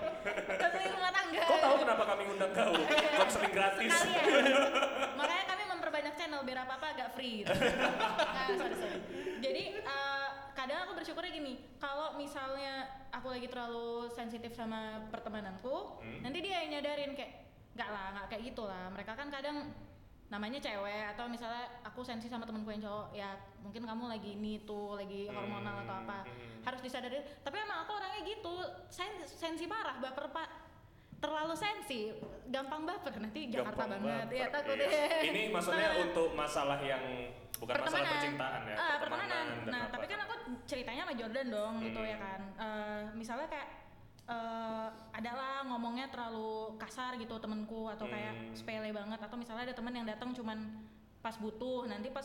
[0.62, 1.42] Konseling rumah tangga.
[1.42, 2.72] Kau tahu kenapa kami undang kau?
[3.18, 3.90] Konseling gratis.
[3.92, 4.44] Sekalian.
[5.18, 7.50] Makanya kami memperbanyak channel biar apa-apa agak free gitu.
[8.36, 8.98] nah, sorry, sorry.
[9.38, 16.20] Jadi eh, kadang aku bersyukurnya gini, kalau misalnya aku lagi terlalu sensitif sama pertemananku, Hmm.
[16.22, 18.86] nanti dia yang nyadarin kayak nggak lah, nggak kayak gitu lah.
[18.88, 19.56] Mereka kan kadang
[20.32, 23.30] namanya cewek atau misalnya aku sensi sama temanku yang cowok ya
[23.60, 26.64] mungkin kamu lagi ini tuh lagi hormonal atau apa Hmm.
[26.64, 28.54] harus disadari tapi emang aku orangnya gitu
[28.88, 30.48] sen- sensi parah baper pak
[31.18, 32.10] terlalu sensi
[32.48, 34.88] gampang baper nanti Jakarta Gampang banget ya baper, takut iya.
[34.88, 37.02] deh Ini maksudnya Nah, untuk masalah yang
[37.54, 39.28] bukan masalah percintaan ya, Ah, pertemanan.
[39.30, 39.92] dan Nah, apa.
[39.94, 42.10] tapi kan aku ceritanya sama Jordan dong gitu Hmm.
[42.10, 42.40] ya kan.
[42.58, 43.68] Eh, misalnya kayak
[44.32, 48.56] eh adalah ngomongnya terlalu kasar gitu temenku atau kayak Hmm.
[48.56, 50.58] sepele banget atau misalnya ada teman yang datang cuman
[51.20, 52.24] pas butuh nanti pas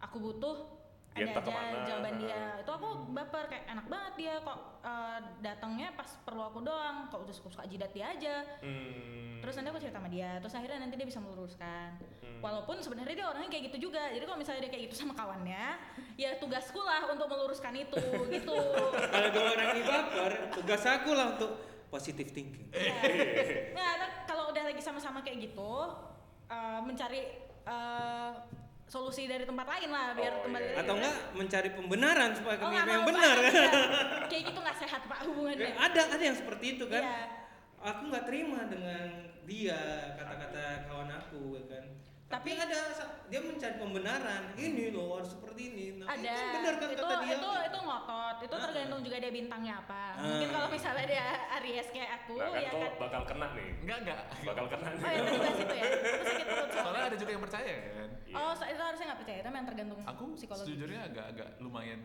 [0.00, 0.79] aku butuh
[1.20, 1.84] Dia ada entah aja ke mana.
[1.84, 6.58] jawaban dia itu aku baper kayak enak banget dia kok eh, datangnya pas perlu aku
[6.60, 9.36] doang kok udah suka, suka jidat dia aja Hmm.
[9.40, 11.88] terus nanti aku cerita sama dia terus akhirnya nanti dia bisa meluruskan
[12.20, 12.40] Hmm.
[12.40, 15.66] walaupun sebenarnya dia orangnya kayak gitu juga jadi kalau misalnya dia kayak gitu sama kawannya
[16.14, 18.00] ya tugasku lah untuk meluruskan itu
[18.34, 18.56] gitu
[19.06, 21.50] Kalau dua orang ini baper, tugas aku lah untuk
[21.86, 22.70] positive thinking.
[23.72, 25.72] Nah kan kalau udah lagi sama-sama kayak gitu
[26.46, 27.20] eh, mencari
[27.60, 28.30] eh,
[28.90, 30.74] solusi dari tempat lain lah biar Oh, kembali iya.
[30.74, 30.82] lagi.
[30.82, 33.52] Atau enggak mencari pembenaran supaya Oh, kami yang benar kan?
[33.54, 33.70] Iya.
[34.26, 37.02] kayak gitu nggak sehat pak hubungannya ada ada yang seperti itu kan.
[37.02, 37.22] Iya.
[37.80, 39.06] Aku nggak terima dengan
[39.46, 39.78] dia
[40.14, 41.84] kata-kata kawan aku ya kan.
[42.30, 42.80] Tapi, Tapi- ada
[43.26, 44.42] dia mencari pembenaran.
[44.54, 45.86] Ini loh harus seperti ini.
[45.98, 47.34] Nah, ada itu benar kan itu kata dia.
[47.34, 50.04] itu itu ngotot itu tergantung juga dia bintangnya apa.
[50.14, 50.22] Ah.
[50.24, 51.26] Mungkin kalau misalnya dia
[51.58, 52.90] Aries kayak aku Nah kan ya kan.
[52.96, 53.68] bakal kena nih.
[53.82, 54.20] Enggak enggak.
[54.46, 55.02] Bakal kena nih.
[55.02, 55.84] Oh ya tadi bahas itu ya.
[55.90, 57.02] Aku sakit perut soalnya.
[57.02, 58.10] Ada juga yang percaya kan.
[58.22, 58.34] Iya.
[58.38, 60.66] Oh, so- itu harusnya nggak percaya, itu memang tergantung Aku psikologi.
[60.70, 62.00] sejujurnya agak-agak lumayan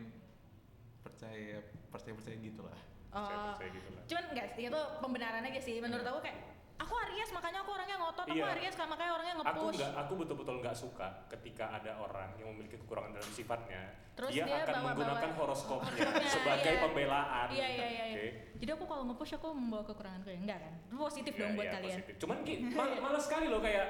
[1.00, 1.56] percaya
[1.88, 2.78] percaya percaya gitu lah.
[3.08, 4.02] Oh, Percaya-percaya gitu lah.
[4.04, 5.76] cuman enggak sih, itu pembenaran aja sih.
[5.78, 6.38] Menurut aku kayak
[6.76, 8.52] aku Aries makanya aku orangnya ngotot, aku Iya.
[8.52, 9.76] Aries kan makanya orangnya Aku nge-push.
[9.76, 13.82] nggak, aku betul-betul nggak suka ketika ada orang yang memiliki kekurangan dalam sifatnya.
[14.12, 16.82] Terus dia, dia akan bawa-bawa menggunakan horoskopnya horoskopnya, sebagai iya.
[16.82, 17.46] pembelaan.
[17.48, 18.04] Iya iya iya.
[18.06, 18.16] iya.
[18.16, 18.26] Oke.
[18.56, 20.72] Jadi aku kalau nge-push aku membawa kekuranganku ya enggak kan?
[20.90, 21.96] Positif Iya, dong buat iya, kalian.
[21.96, 22.14] positif.
[22.18, 23.86] Cuman ki, mal- malas sekali loh kayak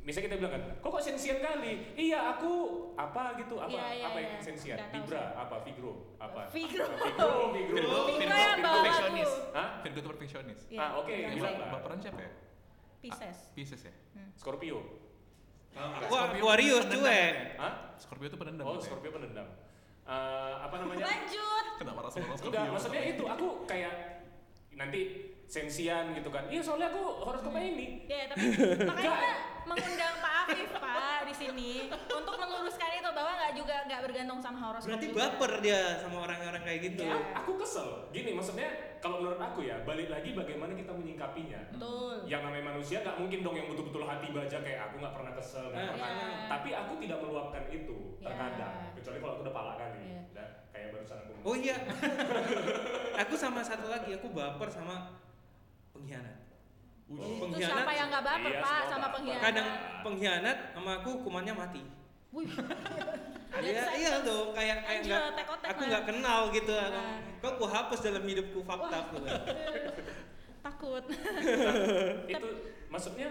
[0.00, 1.72] misalnya kita bilang kan, kok kok sensian kali?
[1.92, 2.52] Iya aku
[2.94, 4.40] apa gitu, apa Iya, iya, apa yang iya.
[4.40, 4.76] sensian?
[4.78, 5.18] Sih.
[5.34, 6.40] apa Vigro, apa?
[6.48, 6.84] Vigro.
[6.86, 7.76] Vigro, Vigro.
[7.76, 7.98] Virgo.
[8.08, 9.30] Virgo yang bawa perfeksionis.
[9.52, 9.68] Hah?
[9.80, 10.60] Virgo itu perfeksionis.
[10.68, 11.68] Iya, Ah, oke, bilang bilang lah.
[11.76, 12.30] Baperan siapa ya?
[12.98, 13.38] Pisces.
[13.42, 13.94] Ah, Pisces ya.
[14.34, 14.78] Scorpio.
[15.78, 17.06] Aku Aquarius cuek.
[17.06, 17.54] ya?
[17.56, 17.72] Hah?
[17.94, 18.64] Scorpio itu pendendam.
[18.66, 18.86] Oh, gitu ya?
[18.90, 19.46] Scorpio pendendam.
[20.08, 21.04] Eh, apa namanya?
[21.06, 21.64] Lanjut.
[21.78, 22.58] Kenapa rasa orang Scorpio?
[22.58, 24.17] Enggak, maksudnya itu aku kayak
[24.78, 25.00] nanti
[25.44, 26.44] sensian gitu kan.
[26.46, 28.04] Iya, soalnya aku horoskopnya ini.
[28.04, 28.52] Ya, tapi
[28.88, 29.30] makanya kita
[29.64, 34.58] mengundang Pak Afif Pak di sini untuk meluruskan itu bahwa nggak juga nggak bergantung sama
[34.62, 34.88] horoskop.
[34.92, 35.20] Berarti juga.
[35.24, 37.02] baper dia sama orang-orang kayak gitu.
[37.02, 37.16] Iya.
[37.34, 37.88] Aku kesel.
[38.10, 38.68] Gini, maksudnya
[38.98, 41.60] kalau menurut aku ya, balik lagi bagaimana kita menyingkapinya.
[41.72, 42.16] Betul.
[42.28, 45.64] Yang namanya manusia nggak mungkin dong yang betul-betul hati baja kayak aku nggak pernah kesel,
[45.66, 46.08] nggak Eh, pernah.
[46.10, 46.28] iya.
[46.46, 48.24] Tapi aku tidak meluapkan itu Iya.
[48.28, 50.00] terkadang, kecuali kalau aku udah palak kali.
[50.04, 50.20] Iya.
[50.78, 51.32] Kayak barusan aku.
[51.42, 51.76] Oh iya.
[53.18, 55.18] aku sama satu lagi, aku baper sama
[55.90, 56.38] pengkhianat.
[57.08, 57.82] Itu Pengkhianat.
[57.82, 59.14] siapa yang nggak baper Iya, Pak sama baper.
[59.18, 59.42] pengkhianat?
[59.42, 59.68] Kadang
[60.02, 61.82] pengkhianat sama aku hukumannya mati.
[62.30, 62.46] Wih.
[63.58, 65.22] Iya, iya tuh kayak kayak nggak
[65.66, 66.70] aku nggak kenal gitu.
[66.70, 67.16] Nah.
[67.42, 69.24] Kok aku hapus dalam hidupku fakta gitu.
[70.68, 71.02] Takut.
[72.28, 72.48] itu
[72.86, 73.28] maksudnya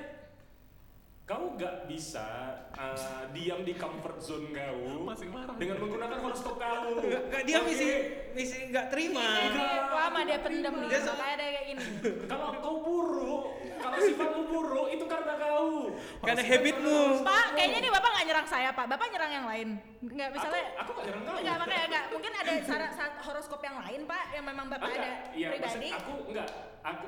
[1.28, 5.60] kau nggak bisa uh, diam di comfort zone kau Masih marah.
[5.60, 7.04] dengan menggunakan horoskop kau.
[7.04, 7.68] Nggak, dia Oke.
[7.68, 7.88] misi
[8.32, 9.28] misi nggak terima.
[9.52, 10.88] Ini lama dia pendem nih.
[10.88, 11.84] Dia Makanya dia kayak gini.
[12.32, 13.44] Kalau kau buruk,
[13.84, 15.92] kalau sifatmu buruk itu karena kau.
[16.24, 16.98] Karena habitmu.
[17.28, 18.86] Pak, kayaknya nih Bapak nggak nyerang saya, Pak.
[18.88, 19.68] Bapak nyerang yang lain.
[20.00, 21.36] Nggak, misalnya aku, aku gak nyerang kau.
[21.44, 22.06] Enggak, makanya enggak.
[22.16, 22.92] Mungkin ada syarat
[23.28, 25.90] horoskop yang lain, Pak, yang memang Bapak Enggak, ada iya, pribadi.
[25.92, 26.50] aku enggak,
[26.88, 27.08] aku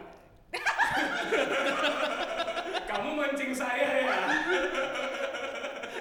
[2.86, 4.18] Kamu mancing saya ya.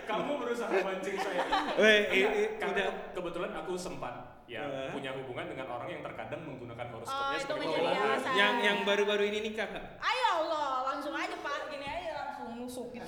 [0.05, 1.43] Kamu berusaha mancing saya.
[1.77, 2.89] Weh, i- Enggak, i- karena udah.
[3.13, 4.15] kebetulan aku sempat
[4.49, 4.89] ya Eh.
[4.91, 8.09] punya hubungan dengan orang yang terkadang menggunakan Oh, horoskopnya itu sebagai menjadi pembelaan.
[8.09, 8.33] alasan.
[8.35, 9.85] Yang yang baru-baru ini nikah Kak?
[10.01, 13.05] Ayo Allah, langsung aja Pak, gini aja langsung nusuk gitu.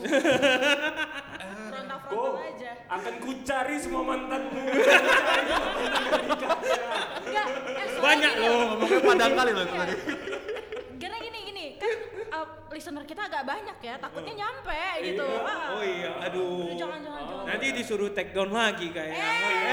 [1.67, 2.71] Frontal-frontal aja.
[2.87, 4.61] akan kucari semua mantanmu.
[4.61, 4.93] Kucari
[5.41, 6.85] semua mantan yang nikahnya.
[7.23, 8.53] Enggak, eh, Banyak loh.
[8.77, 9.81] Ngomongnya padang kali loh itu Iya.
[9.81, 9.95] tadi.
[11.11, 11.91] Karena gini gini, kan
[12.31, 15.27] uh, listener kita agak banyak ya, takutnya nyampe gitu.
[15.27, 15.43] Iya.
[15.43, 15.75] Ah.
[15.75, 16.71] Oh iya, aduh.
[16.79, 17.45] Jangan jangan jangan.
[17.51, 19.19] Nanti disuruh take down lagi kayaknya.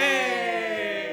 [0.02, 1.06] Eh.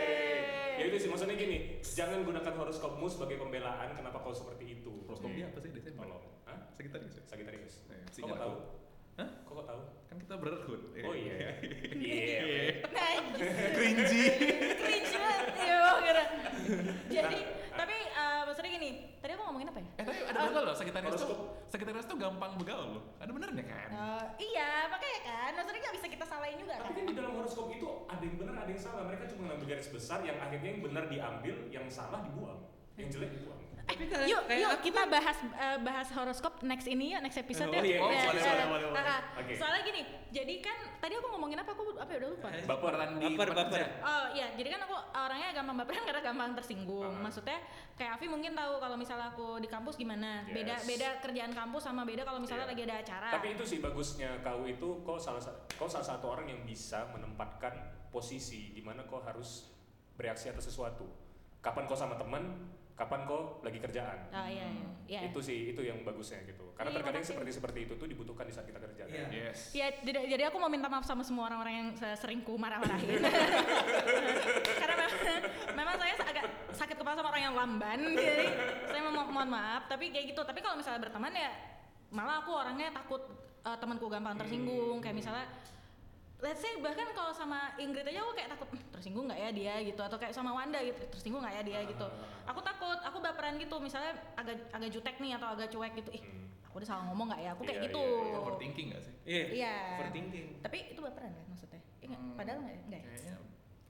[0.80, 5.04] Ya itu sih maksudnya gini, jangan gunakan horoskopmu sebagai pembelaan kenapa kau seperti itu.
[5.04, 6.08] Horoskop dia apa sih Desember?
[6.08, 6.24] Tolong.
[6.48, 6.72] Hah?
[6.72, 7.22] Sagitarius ya?
[7.28, 7.74] Sagitarius.
[7.92, 8.54] Eh, Kok kok tahu?
[9.20, 9.28] Hah?
[9.44, 9.80] Kok kok tahu?
[10.08, 10.80] Kan kita brotherhood.
[11.04, 11.36] Oh iya.
[12.04, 12.80] Iya.
[12.88, 13.52] Najis.
[13.76, 14.24] Cringy.
[14.80, 16.28] Cringe banget.
[17.08, 17.38] Jadi,
[17.76, 19.88] tapi uh, maksudnya gini, tadi aku ngomongin apa ya?
[20.00, 21.38] Eh tapi ada bener loh, Sagitarius tuh, Horoskop.
[21.70, 23.04] Sagitarius tuh gampang begaul loh.
[23.22, 23.88] Ada benernya kan?
[23.94, 26.94] Uh, iya, makanya kan, maksudnya nggak bisa kita salahin juga Tapi kan.
[26.94, 29.02] kan di dalam horoskop itu ada yang benar, ada yang salah.
[29.08, 32.60] Mereka cuma ngambil garis besar yang akhirnya yang benar diambil, yang salah dibuang,
[33.00, 33.60] yang jelek dibuang.
[33.84, 37.68] Kayak- Yuk, kayak yuk aku kita bahas uh, bahas horoskop next ini ya, next episode
[37.68, 37.82] Oh, ya.
[37.84, 37.98] iya.
[38.00, 38.98] Oh, boleh, boleh, boleh, boleh.
[38.98, 39.20] Ah, ah.
[39.38, 39.52] Oke.
[39.54, 41.70] Soalnya gini, jadi kan tadi aku ngomongin apa?
[41.70, 42.48] Aku apa ya udah lupa.
[42.48, 43.80] Eh, Baperan di baper baper.
[44.00, 47.12] Oh iya, jadi kan aku orangnya gampang baperan karena gampang tersinggung.
[47.12, 47.22] Ah.
[47.22, 47.58] Maksudnya
[47.94, 50.42] kayak Afi mungkin tahu kalau misalnya aku di kampus gimana.
[50.42, 50.54] Yes.
[50.54, 52.72] Beda beda kerjaan kampus sama beda kalau misalnya Iya.
[52.72, 53.28] lagi ada acara.
[53.30, 57.04] Tapi itu sih bagusnya kau itu kau salah sa- kau salah satu orang yang bisa
[57.10, 57.76] menempatkan
[58.08, 59.68] posisi di mana kau harus
[60.14, 61.04] bereaksi atas sesuatu.
[61.60, 64.30] Kapan kau sama teman, kapan kau lagi kerjaan.
[64.30, 64.86] Oh iya iya.
[65.04, 65.20] Iya.
[65.28, 66.70] Itu sih itu yang bagusnya gitu.
[66.72, 69.02] Karena Iya, terkadang seperti seperti itu tuh dibutuhkan di saat kita kerja.
[69.04, 69.18] Iya.
[69.18, 69.30] kan?
[69.34, 69.58] Yes.
[69.74, 73.18] Ya, jadi, jadi aku mau minta maaf sama semua orang-orang yang se- sering ku marah-marahin.
[74.80, 75.12] Karena memang,
[75.74, 78.46] memang saya agak sakit kepala sama orang yang lamban, jadi
[78.86, 79.86] saya mau mohon maaf.
[79.86, 80.40] Tapi kayak gitu.
[80.40, 81.50] Tapi kalau misalnya berteman ya,
[82.10, 83.22] malah aku orangnya takut
[83.60, 85.02] eh, temanku gampang tersinggung.
[85.02, 85.46] Kayak misalnya,
[86.44, 89.74] let's say bahkan kalau sama Ingrid aja aku kayak takut "Hmm, tersinggung nggak ya dia
[89.80, 92.06] gitu atau kayak sama Wanda gitu tersinggung nggak ya dia gitu
[92.44, 96.20] aku takut aku baperan gitu misalnya agak agak jutek nih atau agak cuek gitu ih
[96.20, 96.68] Hmm.
[96.68, 98.36] aku udah salah ngomong nggak ya aku kayak Iya, gitu iya, iya.
[98.36, 99.14] Overthinking gak sih?
[99.24, 99.44] Iya.
[99.48, 99.74] Iya.
[99.94, 100.46] Overthinking.
[100.60, 102.20] tapi itu baperan kan maksudnya Iya nggak?
[102.20, 102.34] Hmm.
[102.34, 102.80] padahal nggak ya?
[102.84, 103.06] Nggak ya?
[103.08, 103.34] Kayaknya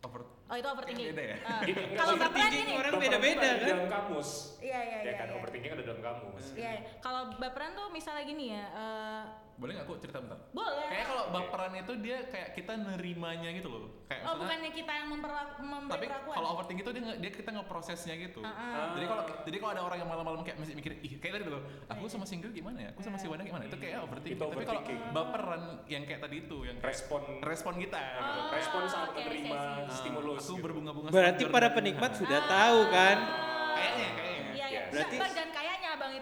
[0.04, 1.36] over oh itu overthinking Beda ya?
[1.42, 3.56] Ah, enggak, kalau baperan overthinking gini orang ada di kan?
[3.64, 4.30] dalam kamus.
[4.60, 5.34] iya iya ya iya kan iya.
[5.34, 6.46] overthinking ada dalam kamus.
[6.54, 6.80] Iya, iya.
[7.00, 9.22] kalau baperan tuh misalnya gini ya, eh,
[9.54, 10.38] boleh nggak aku cerita bentar?
[10.50, 10.86] Boleh.
[10.86, 14.02] Kayak kalau baperan itu dia kayak kita nerimanya gitu loh.
[14.04, 16.34] Kayak Oh, bukannya kita yang memperlaku, memberi tapi perlakuan?
[16.34, 18.40] kalau overthinking itu dia, dia kita ngeprosesnya gitu.
[18.40, 18.86] Ah, ah.
[18.92, 21.62] Jadi kalau jadi kalau ada orang yang malam-malam kayak masih mikir, ih kayak tadi tuh,
[21.86, 22.88] aku sama single gimana ya?
[22.90, 23.64] Aku sama si Wanda gimana?
[23.64, 24.36] Itu kayak overthinking.
[24.36, 24.82] Itu Tapi kalau
[25.12, 28.00] baperan yang kayak tadi itu yang kayak respon respon kita.
[28.00, 28.40] gitu.
[28.40, 29.94] Oh, respon saat oke, menerima see.
[29.94, 30.64] stimulus Aku gitu.
[30.64, 31.08] berbunga-bunga.
[31.10, 33.16] Berarti para penikmat sudah tahu kan?
[33.74, 34.52] Kayaknya, kayaknya.
[34.54, 34.80] Iya, iya.
[34.80, 34.90] Yes.
[34.90, 35.73] Berarti- Berarti dan kayaknya abang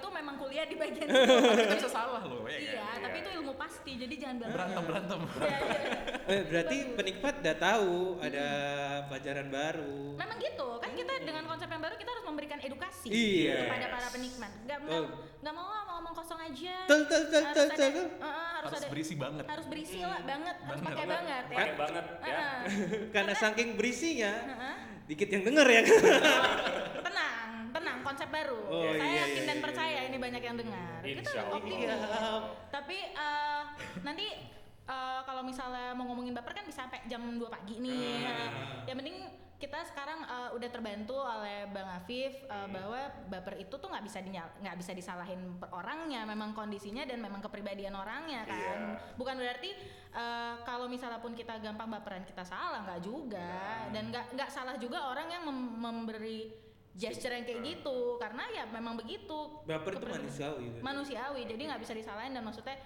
[0.03, 1.15] itu memang kuliah di bagian itu.
[1.15, 3.07] Tapi itu bisa salah loh, ya iya, kan?
[3.07, 4.53] tapi itu ilmu pasti, jadi jangan bilang.
[4.53, 5.21] Berantem berantem.
[5.33, 5.99] Iya, iya.
[6.23, 8.47] Eh, berarti penikmat udah tahu ada
[9.07, 9.99] pelajaran baru.
[10.15, 13.59] Memang gitu, kan kita dengan konsep yang baru kita harus memberikan edukasi Iya.
[13.67, 14.51] kepada para penikmat.
[14.65, 15.03] Gak, nggak
[15.39, 16.75] nggak mau ngomong kosong aja.
[16.87, 18.07] Tul, tul, tul, harus tul, ada, tul, uh,
[18.59, 19.45] harus, Harus ada, berisi banget.
[19.47, 20.87] harus berisi lah banget, harus Banget.
[20.95, 21.57] pakai banget ya.
[21.59, 22.35] Pakai banget ya.
[22.35, 22.59] Uh-uh.
[23.15, 24.33] Karena saking berisinya,
[25.05, 25.81] dikit yang denger ya.
[27.03, 28.61] tenang, tenang, konsep baru.
[28.65, 30.09] Oh, Saya iya, yakin iya, dan iya, percaya iya.
[30.09, 31.01] ini banyak yang dengar.
[31.01, 31.57] Kita Insya Allah.
[31.57, 31.89] optimis.
[32.69, 33.63] Tapi eh,
[34.01, 34.27] nanti
[34.85, 38.17] eh, kalau misalnya mau ngomongin baper kan bisa sampai jam 2 pagi nih.
[38.19, 38.27] Hmm.
[38.29, 38.49] Nah,
[38.85, 39.17] yang penting
[39.57, 42.67] kita sekarang eh, udah terbantu oleh Bang Afif eh, Hmm.
[42.69, 42.99] bahwa
[43.29, 44.19] baper itu tuh nggak bisa
[44.59, 48.99] nggak bisa disalahin per orangnya, memang kondisinya dan memang kepribadian orangnya kan.
[48.99, 49.15] Iya.
[49.15, 49.71] Bukan berarti
[50.13, 53.87] eh, kalau misalnya pun kita gampang baperan kita salah, nggak juga.
[53.95, 56.51] Dan nggak nggak salah juga orang yang mem- memberi
[56.97, 58.21] gesture yang kayak gitu.
[58.21, 59.63] Karena ya memang begitu.
[59.65, 60.63] Baper itu manusiawi.
[60.69, 60.79] gitu.
[60.85, 61.43] manusiawi.
[61.49, 62.77] Jadi nggak bisa disalahin dan maksudnya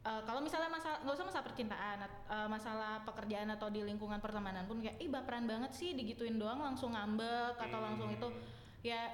[0.00, 4.66] eh, kalau misalnya masalah nggak usah masalah percintaan eh, masalah pekerjaan atau di lingkungan pertemanan
[4.66, 8.28] pun kayak ih baperan banget sih digituin doang langsung ngambek atau langsung itu.
[8.82, 9.10] Ya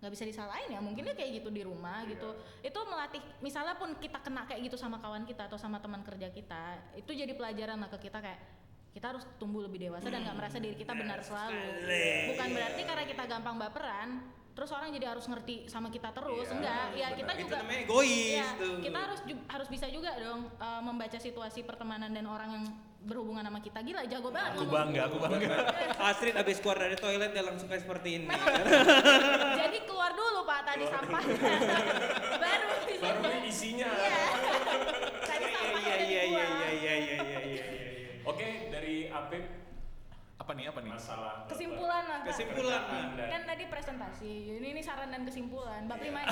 [0.00, 0.80] nggak bisa disalahin ya.
[0.80, 2.32] Mungkin dia kayak gitu di rumah gitu.
[2.64, 6.32] Itu melatih misalnya pun kita kena kayak gitu sama kawan kita atau sama teman kerja
[6.32, 8.59] kita itu jadi pelajaran lah ke kita kayak
[8.90, 11.62] kita harus tumbuh lebih dewasa dan nggak merasa diri kita benar selalu
[12.28, 14.08] bukan berarti karena kita gampang baperan
[14.50, 17.80] terus orang jadi harus ngerti sama kita terus Iya, enggak ya kita Itu juga namanya
[17.80, 18.76] egois Iya, tuh.
[18.82, 22.64] kita harus harus bisa juga dong eh, membaca situasi pertemanan dan orang yang
[23.00, 24.76] berhubungan sama kita gila jago banget Aku ngomong.
[24.76, 25.48] bangga, aku bangga.
[26.10, 28.26] Astrid abis keluar dari toilet dia langsung kayak seperti ini.
[29.62, 31.40] jadi keluar dulu pak tadi sampahnya
[32.42, 33.88] baru bisa Baru isinya.
[33.88, 34.20] Iya.
[35.22, 37.40] tadi sampahnya Iya iya iya iya iya iya iya iya.
[37.46, 37.64] iya.
[38.20, 38.68] Oke,
[39.10, 39.44] Apip
[40.36, 40.64] Apa nih?
[40.66, 40.88] Apa nih?
[40.90, 42.20] masalah kesimpulan lah.
[42.24, 42.80] Kesimpulan.
[43.12, 46.24] Dan- kan tadi presentasi ini ini saran dan kesimpulan bab lima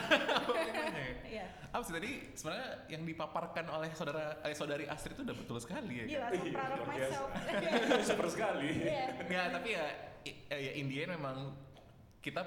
[1.29, 5.59] iya Apa sih tadi sebenarnya yang dipaparkan oleh saudara eh, saudari Astrid itu udah betul
[5.59, 6.05] sekali ya.
[6.09, 7.29] gila so proud of Luar myself
[8.09, 8.69] Super sekali.
[8.83, 9.87] iya Nggak, tapi ya
[10.49, 11.53] ya in the end memang
[12.19, 12.43] kita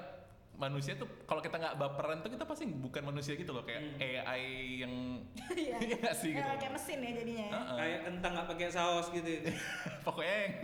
[0.62, 4.42] manusia tuh kalau kita nggak baperan tuh kita pasti bukan manusia gitu loh kayak AI
[4.86, 4.94] yang
[5.58, 6.46] iya Iya nggak sih gitu.
[6.46, 7.52] Ya, kayak mesin ya jadinya ya.
[7.52, 7.76] Heeh.
[7.78, 9.28] Kayak kentang nggak pakai saus gitu.
[10.06, 10.54] Pokoknya yang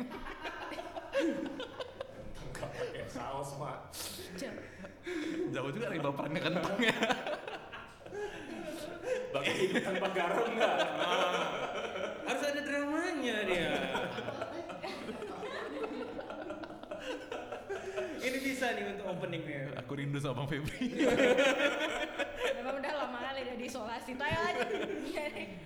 [2.49, 3.79] Enggak pakai saus, Mak.
[5.51, 6.97] jauh juga dari baperannya kentangnya.
[9.29, 10.77] Pakai hidup tanpa garam enggak?
[12.25, 13.71] Harus ada dramanya dia.
[18.19, 19.63] Ini bisa nih untuk openingnya.
[19.81, 20.89] Aku rindu sama Bang Febri.
[22.57, 24.11] Memang udah lama kali udah diisolasi.
[24.17, 24.65] Tayo aja.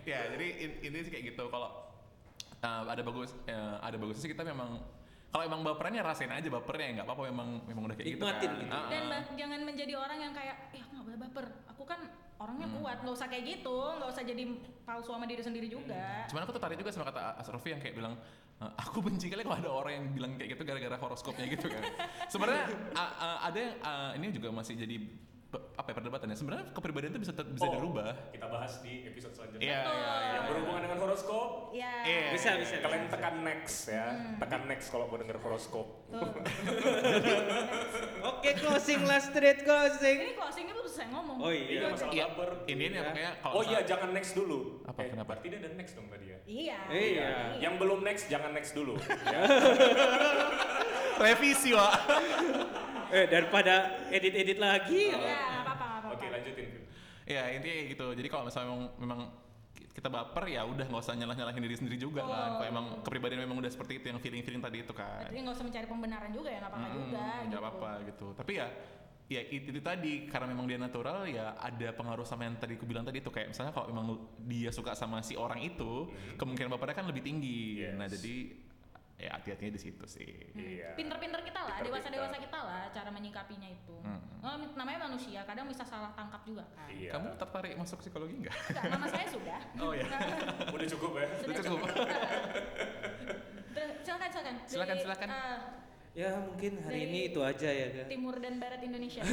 [0.03, 1.71] ya jadi in- ini sih kayak gitu kalau
[2.59, 4.83] uh, ada bagus uh, ada bagusnya sih kita memang
[5.31, 8.69] kalau emang baperannya rasain aja bapernya nggak apa-apa memang memang udah kayak Nikmatin gitu gitu.
[8.69, 8.77] kan.
[8.77, 9.09] Ah, Dan ah.
[9.09, 11.47] ba- jangan menjadi orang yang kayak, ya aku nggak boleh baper.
[11.73, 12.01] Aku kan
[12.37, 12.77] orangnya Hmm.
[12.77, 14.43] kuat, nggak usah kayak gitu, nggak usah jadi
[14.83, 16.27] palsu sama diri sendiri juga.
[16.27, 18.42] Cuman aku tertarik juga sama kata Asrofi yang kayak bilang "Eh,
[18.87, 21.83] aku benci kali kalau ada orang yang bilang kayak gitu gara-gara horoskopnya gitu kan.
[22.31, 22.65] Sebenarnya
[23.43, 24.97] ada yang a, ini juga masih jadi
[25.53, 26.33] apa ya perdebatannya.
[26.33, 28.31] Sebenarnya kepribadian itu bisa ter- bisa Oh, dirubah.
[28.31, 29.63] Kita bahas di episode selanjutnya.
[29.63, 29.93] Iya, Betul.
[29.93, 30.33] iya, iya.
[30.33, 31.93] Yang berhubungan dengan horoskop, Ya.
[32.03, 32.31] Iya.
[32.31, 32.75] Bisa bisa.
[32.79, 34.05] kalian tekan next ya.
[34.39, 35.87] Tekan next kalau mau denger horoskop.
[38.25, 40.19] Oke closing last street closing.
[40.23, 41.37] Ini closingnya belum selesai ngomong.
[41.39, 41.87] Oh Ini iya.
[41.87, 42.51] masalah Iya, baper.
[42.67, 44.59] ini ya pokoknya kalau Oh iya, saat- jangan next dulu.
[44.85, 45.29] Apa, Eh, kenapa?
[45.31, 46.39] Berarti dia ada next dong tadi ya.
[46.45, 46.79] Iya.
[46.89, 47.29] Iya.
[47.59, 48.95] Yang belum next jangan next dulu.
[49.27, 49.41] ya.
[51.19, 51.93] revisi, Wak.
[53.13, 53.75] Eh daripada
[54.09, 55.13] edit-edit lagi.
[55.13, 56.09] Iya, nggak apa-apa, apa-apa.
[56.17, 56.69] Oke, lanjutin.
[57.29, 58.07] Ya intinya gitu.
[58.17, 59.21] Jadi kalau misalnya memang, memang
[59.93, 62.33] kita baper ya udah nggak usah nyalah nyalahin diri sendiri juga kan.
[62.33, 62.53] Oh.
[62.59, 65.29] Kalau emang kepribadian memang udah seperti itu yang feeling feeling tadi itu kan.
[65.29, 67.21] Jadi nggak usah mencari pembenaran juga ya, nggak apa-apa Mm-mm, juga.
[67.21, 67.57] nggak gitu.
[67.61, 68.67] apa-apa gitu tapi ya
[69.29, 72.85] ya itu, itu tadi karena memang dia natural ya ada pengaruh sama yang tadi aku
[72.85, 74.05] bilang tadi itu kayak misalnya kalau memang
[74.45, 77.97] dia suka sama si orang itu kemungkinan bapernya kan lebih tinggi Yes.
[77.97, 78.35] nah jadi
[79.23, 80.93] ya hati-hatinya di situ sih Iya.
[80.93, 83.95] Pinter-pinter kita lah, dewasa-dewasa kita lah cara menyikapinya itu.
[84.03, 84.19] Hmm.
[84.41, 86.91] Oh, namanya manusia, kadang bisa salah tangkap juga kan.
[86.91, 87.15] Iya.
[87.15, 89.59] kamu tertarik masuk psikologi nggak Enggak, nama saya sudah.
[89.79, 90.07] oh ya
[90.75, 91.27] Udah cukup ya.
[91.39, 91.81] Sudah cukup.
[94.03, 94.55] Silakan, silakan.
[94.67, 95.29] Silakan, Dari, silakan.
[95.31, 95.59] eh,
[96.13, 98.05] Ya mungkin hari Dari ini itu aja ya kan.
[98.05, 99.25] timur dan barat Indonesia.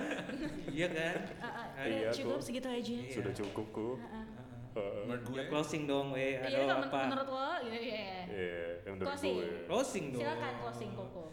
[0.70, 1.16] Iya kan.
[1.40, 2.44] Ah, udah iya, cukup tuh.
[2.44, 2.94] segitu aja.
[2.94, 3.10] Iya.
[3.10, 3.88] Sudah cukup ku.
[3.98, 4.26] Ah, ah.
[4.74, 6.34] Menurut gue Ya, closing dong, weh.
[6.34, 7.00] Iya, Aduh, kalau apa?
[7.04, 8.06] menurut lo, iya, iya.
[8.26, 9.34] Iya, yang menurut Closing.
[9.34, 9.48] gue.
[9.64, 10.22] Closing dong.
[10.22, 11.24] Silakan closing Koko.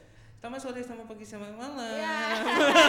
[0.42, 1.78] Selamat sore, selamat pagi, selamat malam.
[1.96, 2.18] Ya.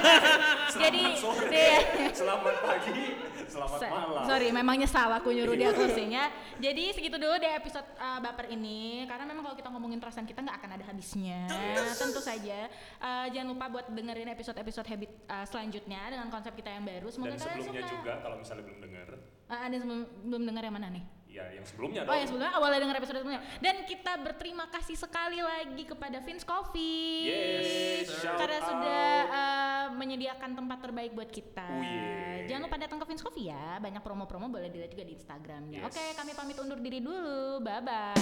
[0.82, 2.96] Jadi, sore, dia, selamat pagi,
[3.44, 4.24] selamat Se- malam.
[4.24, 6.32] Sorry, memang nyesal aku nyuruh dia closing ya.
[6.57, 9.05] Jadi segitu dulu deh episode uh, baper ini.
[9.05, 11.44] Karena memang kalau kita ngomongin perasaan kita nggak akan ada habisnya.
[11.92, 12.72] Tentu saja.
[12.96, 17.09] Uh, jangan lupa buat dengerin episode-episode habit uh, selanjutnya dengan konsep kita yang baru.
[17.09, 17.92] Semoga Dan kalian sebelumnya suka.
[17.94, 21.05] juga kalau misalnya belum dengar, Uh, ada yang sebelum, belum dengar yang mana nih?
[21.32, 22.20] ya yang sebelumnya Oh dong.
[22.20, 23.42] ya sebelumnya awalnya dengar episode sebelumnya.
[23.57, 27.24] Dan kita berterima kasih sekali lagi kepada Vince Coffee.
[27.24, 28.68] Yes, shout karena out.
[28.68, 31.64] sudah uh, menyediakan tempat terbaik buat kita.
[31.64, 32.44] Oh, yeah.
[32.53, 33.80] Jangan lupa datang ke Vince Coffee ya.
[33.80, 35.80] Banyak promo-promo boleh dilihat juga di Instagramnya.
[35.80, 35.88] Yes.
[35.88, 37.64] Oke, kami pamit undur diri dulu.
[37.64, 38.12] Bye bye.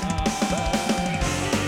[0.55, 1.59] Bye.